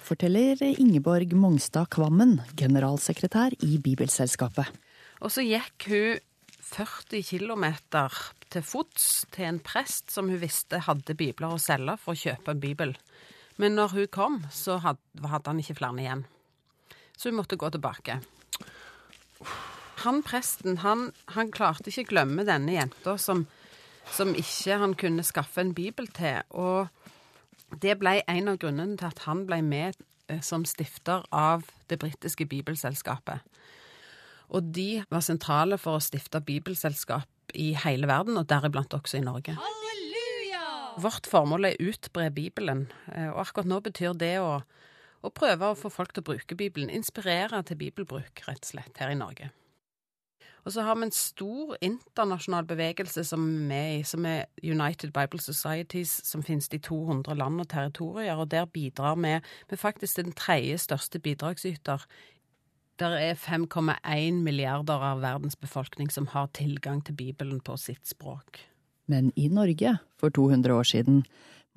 [0.08, 4.72] Forteller Ingeborg Mongstad Kvammen, generalsekretær i Bibelselskapet.
[5.20, 6.22] Og så gikk hun
[6.70, 7.66] 40 km
[8.48, 12.56] til fots til en prest som hun visste hadde bibler å selge for å kjøpe
[12.56, 12.96] en bibel.
[13.60, 16.24] Men når hun kom, så hadde, han ikke flere igjen.
[17.18, 18.20] Så hun måtte gå tilbake.
[20.04, 23.46] Han presten, han, han klarte ikke å glemme denne jenta som,
[24.12, 26.42] som ikke han kunne skaffe en bibel til.
[26.50, 26.90] Og
[27.82, 29.96] det ble en av grunnene til at han ble med
[30.28, 33.46] eh, som stifter av det britiske bibelselskapet.
[34.54, 39.26] Og de var sentrale for å stifte bibelselskap i hele verden, og deriblant også i
[39.26, 39.56] Norge.
[39.58, 40.66] Halleluja!
[41.02, 44.62] Vårt formål er å utbre Bibelen, eh, og akkurat nå betyr det å,
[45.24, 46.92] å prøve å få folk til å bruke Bibelen.
[46.92, 49.52] Inspirere til bibelbruk, rett og slett, her i Norge.
[50.64, 55.12] Og så har vi en stor internasjonal bevegelse som er med i, som er United
[55.16, 58.40] Bible Societies, som finnes i 200 land og territorier.
[58.40, 62.06] Og der bidrar vi med faktisk den tredje største bidragsyter.
[63.00, 68.62] Der er 5,1 milliarder av verdens befolkning som har tilgang til Bibelen på sitt språk.
[69.08, 71.26] Men i Norge, for 200 år siden,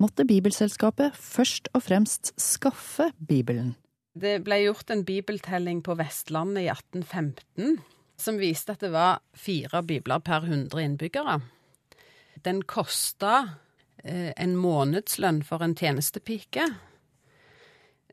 [0.01, 3.75] måtte Bibelselskapet først og fremst skaffe Bibelen.
[4.17, 7.77] Det ble gjort en bibeltelling på Vestlandet i 1815
[8.17, 11.39] som viste at det var fire bibler per 100 innbyggere.
[12.45, 13.59] Den kosta
[14.03, 16.65] eh, en månedslønn for en tjenestepike.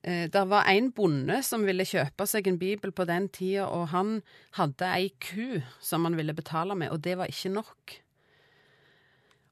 [0.03, 3.89] Eh, det var en bonde som ville kjøpe seg en bibel på den tida, og
[3.95, 4.19] han
[4.59, 7.99] hadde ei ku som han ville betale med, og det var ikke nok.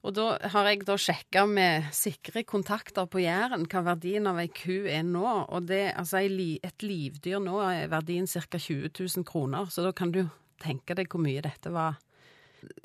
[0.03, 4.49] Og da har jeg da sjekka med sikre kontakter på Jæren hva verdien av ei
[4.51, 5.27] ku er nå.
[5.47, 8.59] Og det, altså et livdyr nå er verdien ca.
[8.59, 10.25] 20 000 kroner, så da kan du
[10.63, 12.01] tenke deg hvor mye dette var.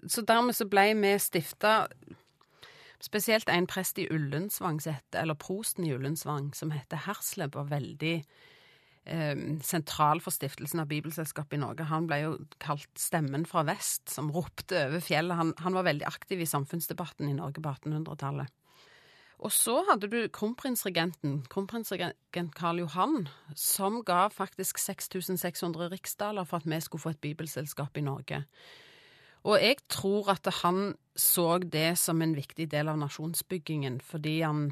[0.05, 1.83] Så dermed så ble vi stifta
[2.97, 4.79] Spesielt en prest i Ullensvang,
[5.13, 8.23] eller prosten i Ullensvang, som heter Hersleb, var veldig
[9.63, 11.87] sentral for stiftelsen av Bibelselskapet i Norge.
[11.87, 12.31] Han ble jo
[12.63, 15.37] kalt Stemmen fra vest, som ropte over fjellet.
[15.39, 18.51] Han, han var veldig aktiv i samfunnsdebatten i Norge på 1800-tallet.
[19.37, 26.65] Og så hadde du kronprinsregenten, kronprinsregent Karl Johan, som ga faktisk 6600 riksdaler for at
[26.65, 28.41] vi skulle få et bibelselskap i Norge.
[29.45, 34.71] Og jeg tror at han så det som en viktig del av nasjonsbyggingen, fordi han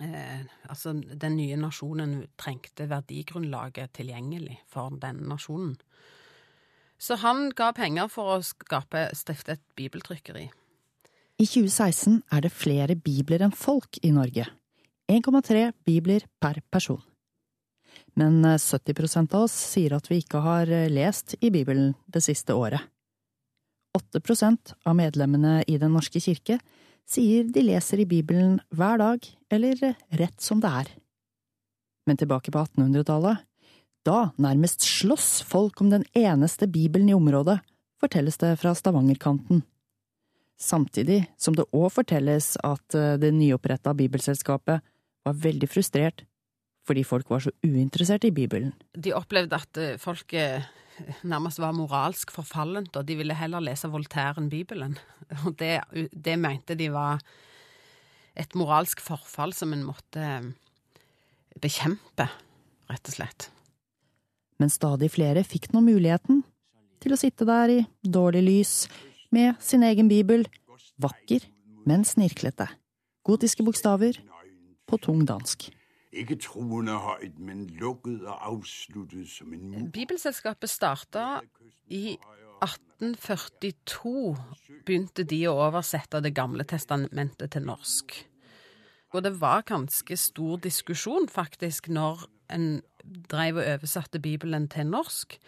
[0.00, 5.76] eh, Altså, den nye nasjonen trengte verdigrunnlaget tilgjengelig for den nasjonen.
[7.02, 10.48] Så han ga penger for å skape, stifte et bibeltrykkeri.
[11.42, 14.46] I 2016 er det flere bibler enn folk i Norge.
[15.10, 17.02] 1,3 bibler per person.
[18.14, 22.22] Men 70 eh, av oss sier at vi ikke har eh, lest i Bibelen det
[22.24, 22.80] siste året.
[23.98, 26.58] 8% av medlemmene i Den norske kirke
[27.08, 30.92] sier de leser i Bibelen hver dag, eller eh, rett som det er.
[32.06, 33.44] Men tilbake på 1800-tallet,
[34.02, 37.60] da nærmest slåss folk om den eneste bibelen i området,
[38.02, 39.62] fortelles det fra Stavangerkanten
[40.62, 44.84] samtidig som det òg fortelles at eh, det nyoppretta Bibelselskapet
[45.26, 46.24] var veldig frustrert
[46.86, 48.72] fordi folk var så uinteressert i Bibelen.
[48.98, 50.34] De opplevde at eh, folk
[51.26, 54.98] nærmest var moralsk forfallent, og de ville heller lese Voltaire enn Bibelen.
[55.46, 55.80] Og det,
[56.12, 57.22] det mente de var
[58.36, 60.26] et moralsk forfall som en måtte
[61.62, 62.26] bekjempe,
[62.90, 63.48] rett og slett.
[64.60, 66.42] Men stadig flere fikk nå muligheten
[67.02, 68.74] til å sitte der i dårlig lys,
[69.32, 70.44] med sin egen bibel,
[71.00, 71.46] vakker,
[71.88, 72.66] men snirklete.
[73.24, 74.18] Gotiske bokstaver
[74.86, 75.70] på tung dansk.
[76.12, 79.86] Ikke troende høyt, men lukket og avsluttet som en mur.
[79.94, 81.40] Bibelselskapet starta
[81.88, 82.18] i
[82.62, 84.36] 1842.
[84.86, 88.18] Begynte de å oversette Det gamle testamentet til norsk.
[89.12, 92.82] Og det var ganske stor diskusjon, faktisk, når en
[93.28, 95.38] dreiv og oversatte Bibelen til norsk,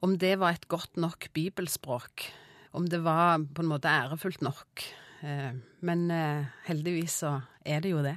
[0.00, 2.32] om det var et godt nok bibelspråk
[2.72, 4.84] om det var på en måte ærefullt nok.
[5.26, 5.52] Eh,
[5.86, 8.16] men eh, heldigvis så er det jo det.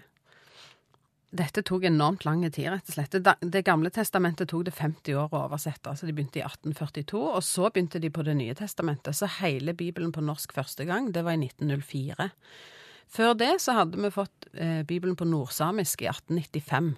[1.34, 3.16] Dette tok enormt lang tid, rett og slett.
[3.26, 5.90] Det, det gamle testamentet tok det 50 år å oversette.
[5.90, 9.18] altså De begynte i 1842, og så begynte de på Det nye testamentet.
[9.18, 12.30] Så hele Bibelen på norsk første gang, det var i 1904.
[13.14, 16.94] Før det så hadde vi fått eh, Bibelen på nordsamisk i 1895.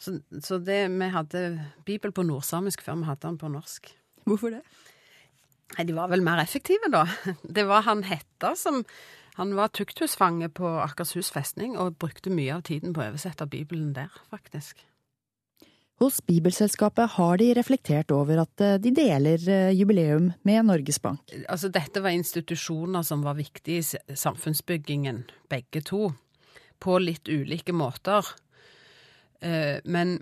[0.00, 1.46] Så, så det, vi hadde
[1.86, 3.90] Bibel på nordsamisk før vi hadde den på norsk.
[4.26, 4.62] Hvorfor det?
[5.76, 7.06] Nei, De var vel mer effektive, da.
[7.58, 8.82] Det var han Hetta som
[9.38, 13.92] han var tukthusfange på Akershus festning og brukte mye av tiden på å oversette Bibelen
[13.96, 14.82] der, faktisk.
[16.00, 21.20] Hos Bibelselskapet har de reflektert over at eh, de deler eh, jubileum med Norges Bank.
[21.44, 26.06] Altså, dette var institusjoner som var viktige i samfunnsbyggingen, begge to,
[26.80, 28.24] på litt ulike måter.
[29.44, 30.16] Eh, men,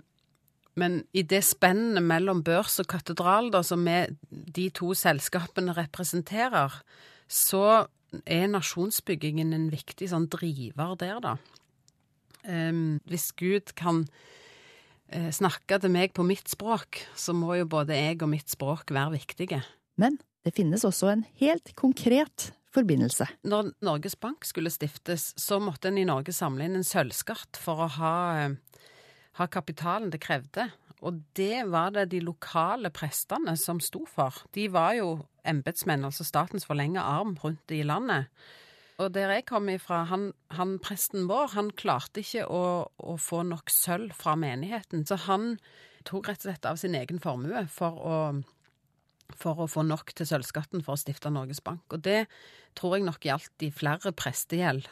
[0.75, 4.01] men i det spennet mellom børs og katedral, da, som vi,
[4.59, 6.75] de to selskapene representerer,
[7.31, 7.85] så
[8.25, 11.35] er nasjonsbyggingen en viktig sånn driver der, da.
[12.47, 17.97] Um, hvis Gud kan uh, snakke til meg på mitt språk, så må jo både
[17.97, 19.61] jeg og mitt språk være viktige.
[19.99, 23.27] Men det finnes også en helt konkret forbindelse.
[23.49, 27.85] Når Norges Bank skulle stiftes, så måtte en i Norge samle inn en sølvskatt for
[27.85, 28.15] å ha,
[28.47, 28.85] uh,
[29.41, 30.69] ha kapitalen det krevde.
[31.05, 34.35] Og det var det de lokale prestene som sto for.
[34.55, 35.11] De var jo
[35.47, 38.27] embetsmenn, altså statens forlengede arm rundt i landet.
[38.99, 42.63] Og der jeg kom ifra, han, han presten vår, han klarte ikke å,
[42.99, 45.05] å, få nok sølv fra menigheten.
[45.07, 45.53] Så han
[46.07, 48.17] tok rett og slett av sin egen formue for å,
[49.39, 51.85] for å få nok til sølvskatten for å stifte Norges Bank.
[51.95, 52.25] Og det
[52.75, 54.91] tror jeg nok gjaldt i flere prestegjeld.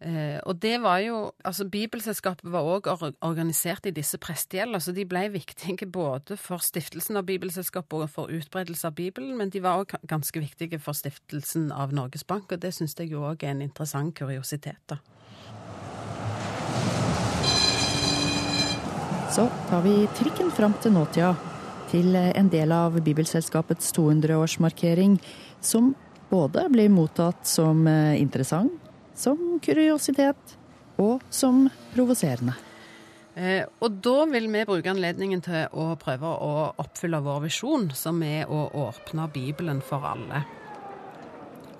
[0.00, 2.86] Eh, og det var jo Altså, Bibelselskapet var òg
[3.20, 8.32] organisert i disse prestegjelder, så de ble viktige både for stiftelsen av Bibelselskapet og for
[8.32, 12.60] utbredelse av Bibelen, men de var òg ganske viktige for stiftelsen av Norges Bank, og
[12.60, 15.00] det syns jeg jo òg er en interessant kuriositet, da.
[19.30, 21.34] Så tar vi trikken fram til nåtida,
[21.90, 25.20] til en del av Bibelselskapets 200-årsmarkering,
[25.60, 25.94] som
[26.30, 28.79] både blir mottatt som eh, interessant
[29.20, 30.56] som kuriositet
[31.00, 32.56] og som provoserende.
[33.38, 38.18] Eh, og da vil vi bruke anledningen til å prøve å oppfylle vår visjon, som
[38.26, 40.42] er å åpne Bibelen for alle.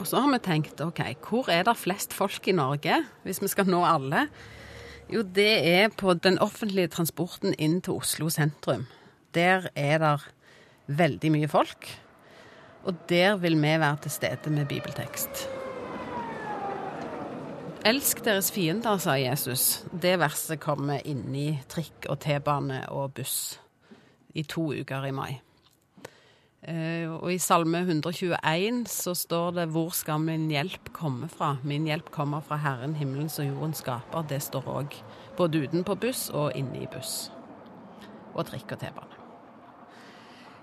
[0.01, 3.51] Og så har vi tenkt OK, hvor er det flest folk i Norge, hvis vi
[3.53, 4.29] skal nå alle?
[5.11, 8.87] Jo, det er på den offentlige transporten inn til Oslo sentrum.
[9.35, 10.17] Der er det
[10.87, 11.91] veldig mye folk.
[12.89, 15.60] Og der vil vi være til stede med bibeltekst.
[17.81, 19.87] Elsk deres fiender, sa Jesus.
[19.97, 23.57] Det verset kommer inn i trikk og T-bane og buss
[24.37, 25.31] i to uker i mai.
[26.61, 31.87] Eh, og i Salme 121 så står det 'Hvor skal min hjelp komme fra?' 'Min
[31.87, 34.29] hjelp kommer fra Herren, himmelens og jordens skaper'.
[34.29, 35.03] Det står òg
[35.37, 37.33] både utenpå buss og inne i buss.
[38.35, 39.17] Og trikk og T-bane.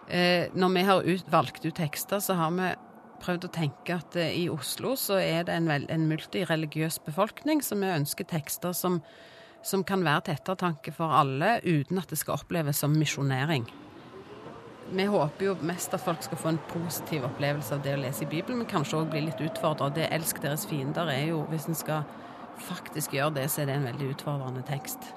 [0.08, 1.02] Eh, når vi har
[1.32, 2.76] valgt ut tekster, så har vi
[3.22, 7.78] prøvd å tenke at eh, i Oslo så er det en, en multireligiøs befolkning, så
[7.80, 9.02] vi ønsker tekster som,
[9.66, 13.68] som kan være til ettertanke for alle, uten at det skal oppleves som misjonering.
[14.88, 18.24] Vi håper jo mest at folk skal få en positiv opplevelse av det å lese
[18.24, 19.90] i Bibelen, men kanskje òg bli litt utfordra.
[19.92, 22.04] Det 'elsk deres fiender' er jo, hvis en skal
[22.58, 25.12] faktisk gjøre det, så er det en veldig utfordrende tekst.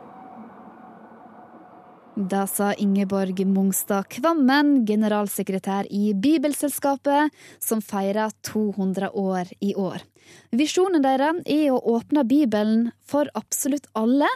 [2.17, 7.31] Da sa Ingeborg Mongstad Kvammen, generalsekretær i Bibelselskapet,
[7.63, 10.03] som feirer 200 år i år.
[10.51, 14.29] Visjonen deres er å åpne Bibelen for absolutt alle.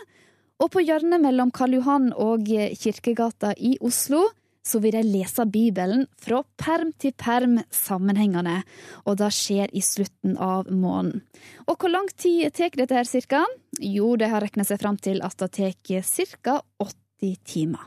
[0.63, 2.47] Og på hjørnet mellom Karl Johan og
[2.79, 4.23] Kirkegata i Oslo
[4.65, 8.63] så vil de lese Bibelen fra perm til perm sammenhengende,
[9.05, 11.21] og det skjer i slutten av måneden.
[11.69, 13.43] Og hvor lang tid tar dette her cirka?
[13.77, 15.75] Jo, de har regna seg fram til at det tar
[16.41, 16.63] ca.
[16.81, 17.85] åtte 80 timer.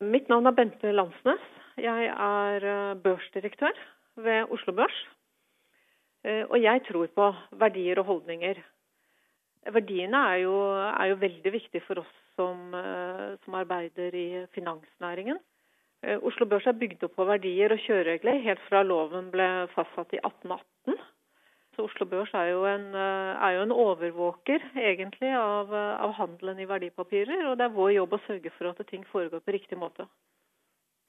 [0.00, 1.42] Mitt navn er Bente Landsnes.
[1.76, 3.74] Jeg er eh, børsdirektør
[4.16, 4.96] ved Oslo Børs.
[6.24, 7.26] Eh, og jeg tror på
[7.60, 8.60] verdier og holdninger.
[9.72, 10.54] Verdiene er jo,
[10.86, 15.38] er jo veldig viktige for oss som, eh, som arbeider i finansnæringen.
[16.06, 20.14] Eh, Oslo Børs er bygd opp på verdier og kjøreregler helt fra loven ble fastsatt
[20.14, 21.00] i 1818.
[21.74, 26.14] Så Oslo Børs er jo en, eh, er jo en overvåker egentlig av, eh, av,
[26.14, 29.52] handelen i verdipapirer, og det er vår jobb å sørge for at ting foregår på
[29.58, 30.06] riktig måte.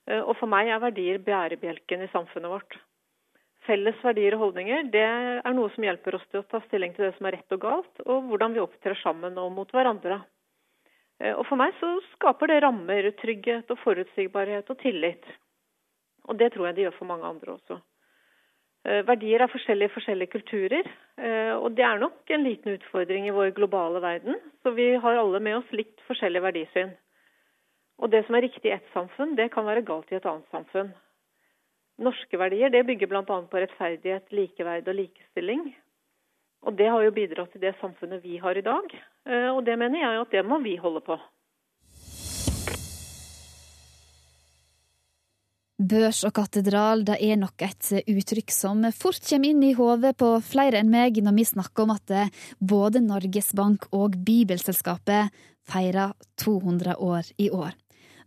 [0.07, 2.77] Og For meg er verdier bærebjelken i samfunnet vårt.
[3.67, 7.11] Felles verdier og holdninger det er noe som hjelper oss til å ta stilling til
[7.11, 10.23] det som er rett og galt, og hvordan vi opptrer sammen og mot hverandre.
[11.19, 15.25] Eh, og For meg så skaper det rammer, trygghet og forutsigbarhet og tillit.
[16.27, 17.79] Og det tror jeg det gjør for mange andre også.
[18.87, 23.27] Eh, verdier er forskjellige i forskjellige kulturer, eh, og det er nok en liten utfordring
[23.27, 24.39] i vår globale verden.
[24.63, 26.93] Så vi har alle med oss litt forskjellig verdisyn.
[27.97, 30.45] Og det som er riktig i ett samfunn, det kan være galt i et annet
[30.53, 30.93] samfunn.
[31.97, 33.23] Norske verdier det bygger bl.a.
[33.25, 35.71] på rettferdighet, likeverd og likestilling.
[36.65, 38.93] Og det har jo bidratt til det samfunnet vi har i dag.
[39.29, 41.19] Eh, og det mener jeg at det må vi holde på.
[45.77, 50.31] Børs og katedral det er nok et uttrykk som fort kommer inn i hodet på
[50.41, 52.13] flere enn meg når vi snakker om at
[52.57, 55.29] både Norges Bank og Bibelselskapet
[55.69, 57.77] feirer 200 år i år.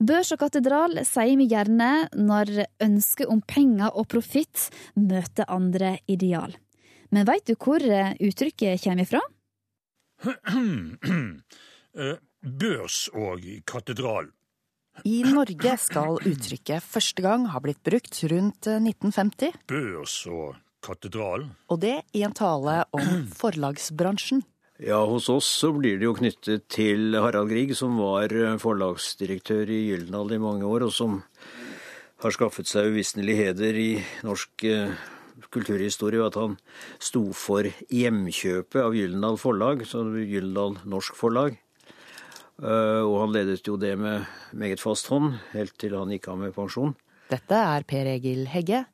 [0.01, 2.55] Børs og katedral sier vi gjerne når
[2.87, 6.55] ønsket om penger og profitt møter andre ideal.
[7.11, 9.23] Men veit du hvor eh, uttrykket kommer ifra?
[11.91, 14.29] Eh, børs og katedral.
[15.03, 19.49] I Norge skal uttrykket første gang ha blitt brukt rundt 1950.
[19.49, 21.49] Eh, børs og katedral.
[21.67, 24.45] Og det i en tale om forlagsbransjen.
[24.79, 28.31] Ja, hos oss så blir det jo knyttet til Harald Grieg, som var
[28.63, 31.25] forlagsdirektør i Gyldendal i mange år, og som
[32.23, 33.91] har skaffet seg uvisnelig heder i
[34.23, 34.71] norsk
[35.49, 36.57] kulturhistorie at han
[37.03, 41.59] sto for hjemkjøpet av Gyldendal forlag, så Gyldendal Norsk Forlag.
[42.61, 46.41] Eh, og han ledet jo det med meget fast hånd, helt til han gikk av
[46.43, 46.93] med pensjon.
[47.31, 48.85] Dette er Per Egil Hegge,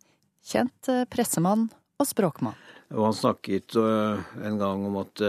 [0.47, 1.66] kjent eh, pressemann
[1.99, 2.59] og språkmann.
[2.94, 5.24] Og han snakket eh, en gang om at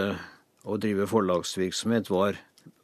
[0.68, 2.38] å drive forlagsvirksomhet var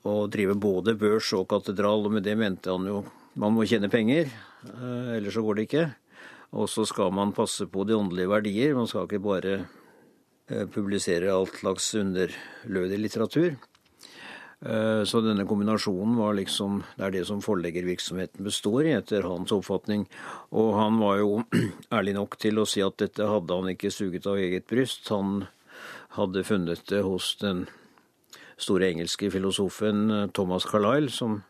[0.08, 3.04] å drive både børs og katedral, og med det mente han jo
[3.40, 4.28] man må tjene penger,
[4.70, 5.86] ellers så går det ikke.
[6.54, 8.76] Og så skal man passe på de åndelige verdier.
[8.78, 13.56] Man skal ikke bare eh, publisere alt slags underlødig litteratur.
[14.62, 19.52] Eh, så denne kombinasjonen var liksom Det er det som forleggervirksomheten består i, etter hans
[19.52, 20.06] oppfatning.
[20.52, 21.42] Og han var jo
[21.98, 25.10] ærlig nok til å si at dette hadde han ikke suget av eget bryst.
[25.10, 25.48] Han
[26.20, 27.66] hadde funnet det hos den
[28.62, 31.42] store engelske filosofen eh, Thomas Carlyle, som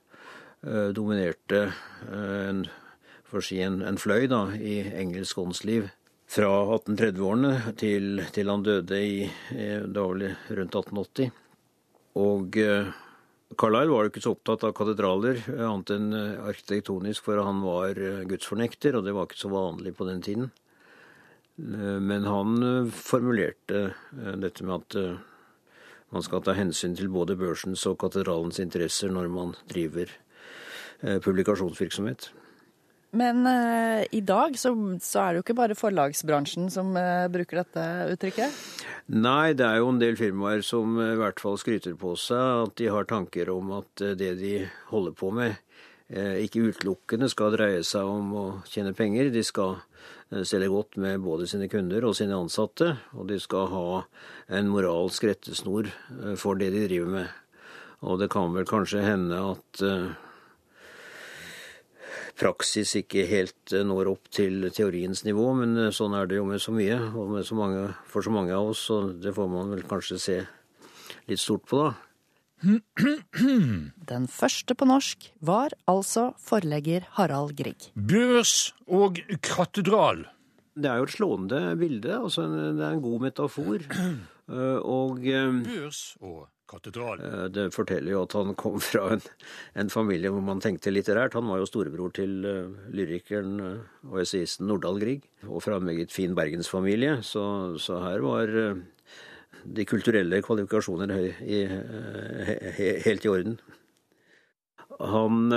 [0.64, 1.74] dominerte
[2.08, 2.62] en
[3.34, 5.88] for å si en, en fløy da, i engelsk åndsliv
[6.30, 10.28] fra 1830-årene til, til, han døde i det var vel
[10.60, 11.32] rundt 1880.
[12.22, 12.92] Og eh,
[13.58, 17.98] Carlyle var jo ikke så opptatt av katedraler, annet enn eh, arkitektonisk, for han var
[17.98, 20.52] eh, gudsfornekter, og det var ikke så vanlig på den tiden.
[21.54, 22.56] Men han
[22.98, 23.84] formulerte
[24.42, 24.96] dette med at
[26.10, 30.10] man skal ta hensyn til både børsens og katedralens interesser når man driver
[31.22, 32.32] publikasjonsvirksomhet.
[33.14, 37.62] Men uh, i dag så, så, er det jo ikke bare forlagsbransjen som uh, bruker
[37.62, 37.84] dette
[38.16, 38.56] uttrykket?
[39.14, 42.64] Nei, det er jo en del firmaer som uh, i hvert fall skryter på seg
[42.64, 44.56] at de har tanker om at det de
[44.90, 45.60] holder på med,
[46.14, 49.32] ikke utelukkende skal dreie seg om å tjene penger.
[49.34, 49.80] De skal
[50.46, 53.86] selge godt med både sine kunder og sine ansatte, og de skal ha
[54.60, 55.90] en moralsk rettesnor
[56.38, 57.32] for det de driver med.
[58.06, 59.82] Og det kan vel kanskje hende at
[62.40, 66.48] praksis ikke helt eh, når opp til teoriens nivå, men eh, sånn er det jo
[66.50, 69.74] med så mye, og så mange, for så mange av oss, så det får man
[69.76, 70.40] vel kanskje se
[71.30, 71.94] litt stort på, da.
[74.12, 77.90] Den første på norsk var altså forlegger Harald Grieg.
[77.94, 80.24] Børs og katedral.
[80.74, 82.16] Det er jo et slående bilde.
[82.16, 83.84] altså Det er en god metafor.
[84.44, 87.22] Eh, og Børs og katedral.
[87.22, 89.24] Eh, det forteller jo at han kom fra en,
[89.80, 91.38] en, familie hvor man tenkte litterært.
[91.38, 95.88] Han var jo storebror til uh, lyrikeren uh, og essayisten Nordahl Grieg, og fra en
[95.88, 97.20] meget fin bergensfamilie.
[97.26, 97.44] Så,
[97.82, 98.54] så her var
[99.64, 101.64] de kulturelle kvalifikasjoner i, i,
[102.78, 103.58] he, helt i orden.
[105.00, 105.48] Han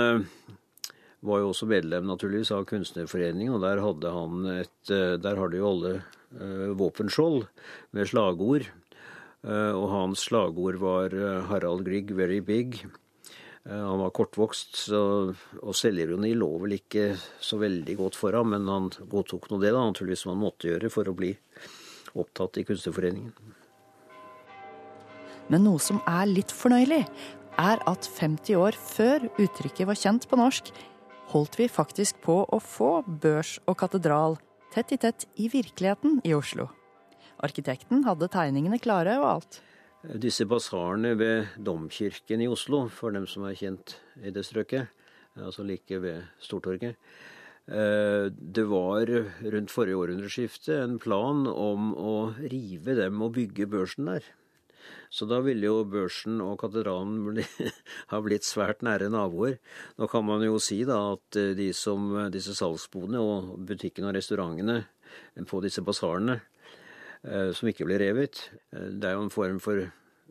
[1.27, 5.59] var jo også medlem naturligvis av Kunstnerforeningen, og der hadde han et Der har de
[5.59, 7.45] jo alle våpenskjold
[7.95, 8.69] med slagord.
[9.47, 12.81] Eh, og hans slagord var eh, 'Harald Grieg, very big'.
[13.63, 18.51] Eh, han var kortvokst, så, og selvironi lå vel ikke så veldig godt for ham,
[18.51, 21.31] men han godtok nå det, da, naturligvis som han måtte gjøre for å bli
[22.17, 23.33] opptatt i Kunstnerforeningen.
[25.47, 27.05] Men noe som er litt fornøyelig,
[27.57, 30.69] er at 50 år før uttrykket var kjent på norsk,
[31.31, 34.37] holdt vi faktisk på å få børs og katedral
[34.75, 36.67] tett i tett i virkeligheten i Oslo.
[37.43, 39.59] Arkitekten hadde tegningene klare og alt.
[40.17, 44.93] Disse basarene ved Domkirken i Oslo, for dem som er kjent i det strøket,
[45.37, 46.97] altså like ved Stortorget.
[47.67, 49.11] Eh, det var
[49.53, 54.27] rundt forrige århundreskifte en plan om å rive dem og bygge børsen der.
[55.11, 57.43] Så da ville jo børsen og katedralen bli,
[58.11, 59.57] ha blitt svært nære naboer.
[59.99, 64.17] Nå kan man jo si da at eh, de som, disse salgsbodene og butikkene og
[64.17, 64.81] restaurantene
[65.49, 66.39] på disse basarene,
[67.53, 69.87] som ikke ble revet, eh, det er jo en form for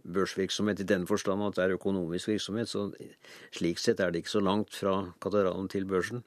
[0.07, 2.68] børsvirksomhet i den forstand at det er økonomisk virksomhet.
[2.70, 2.90] Så
[3.57, 6.22] slik sett er det ikke så langt fra katedralen til børsen.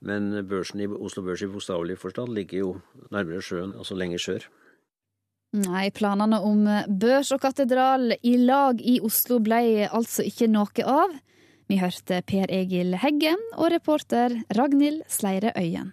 [0.00, 2.70] Men børsen i Oslo Børs i bokstavelig forstand ligger jo
[3.10, 4.48] nærmere sjøen, altså lenger sør.
[5.58, 6.66] Nei, planene om
[7.00, 11.14] børs og katedral i lag i Oslo ble altså ikke noe av.
[11.68, 15.92] Vi hørte Per Egil Heggen og reporter Ragnhild Sleire Øyen.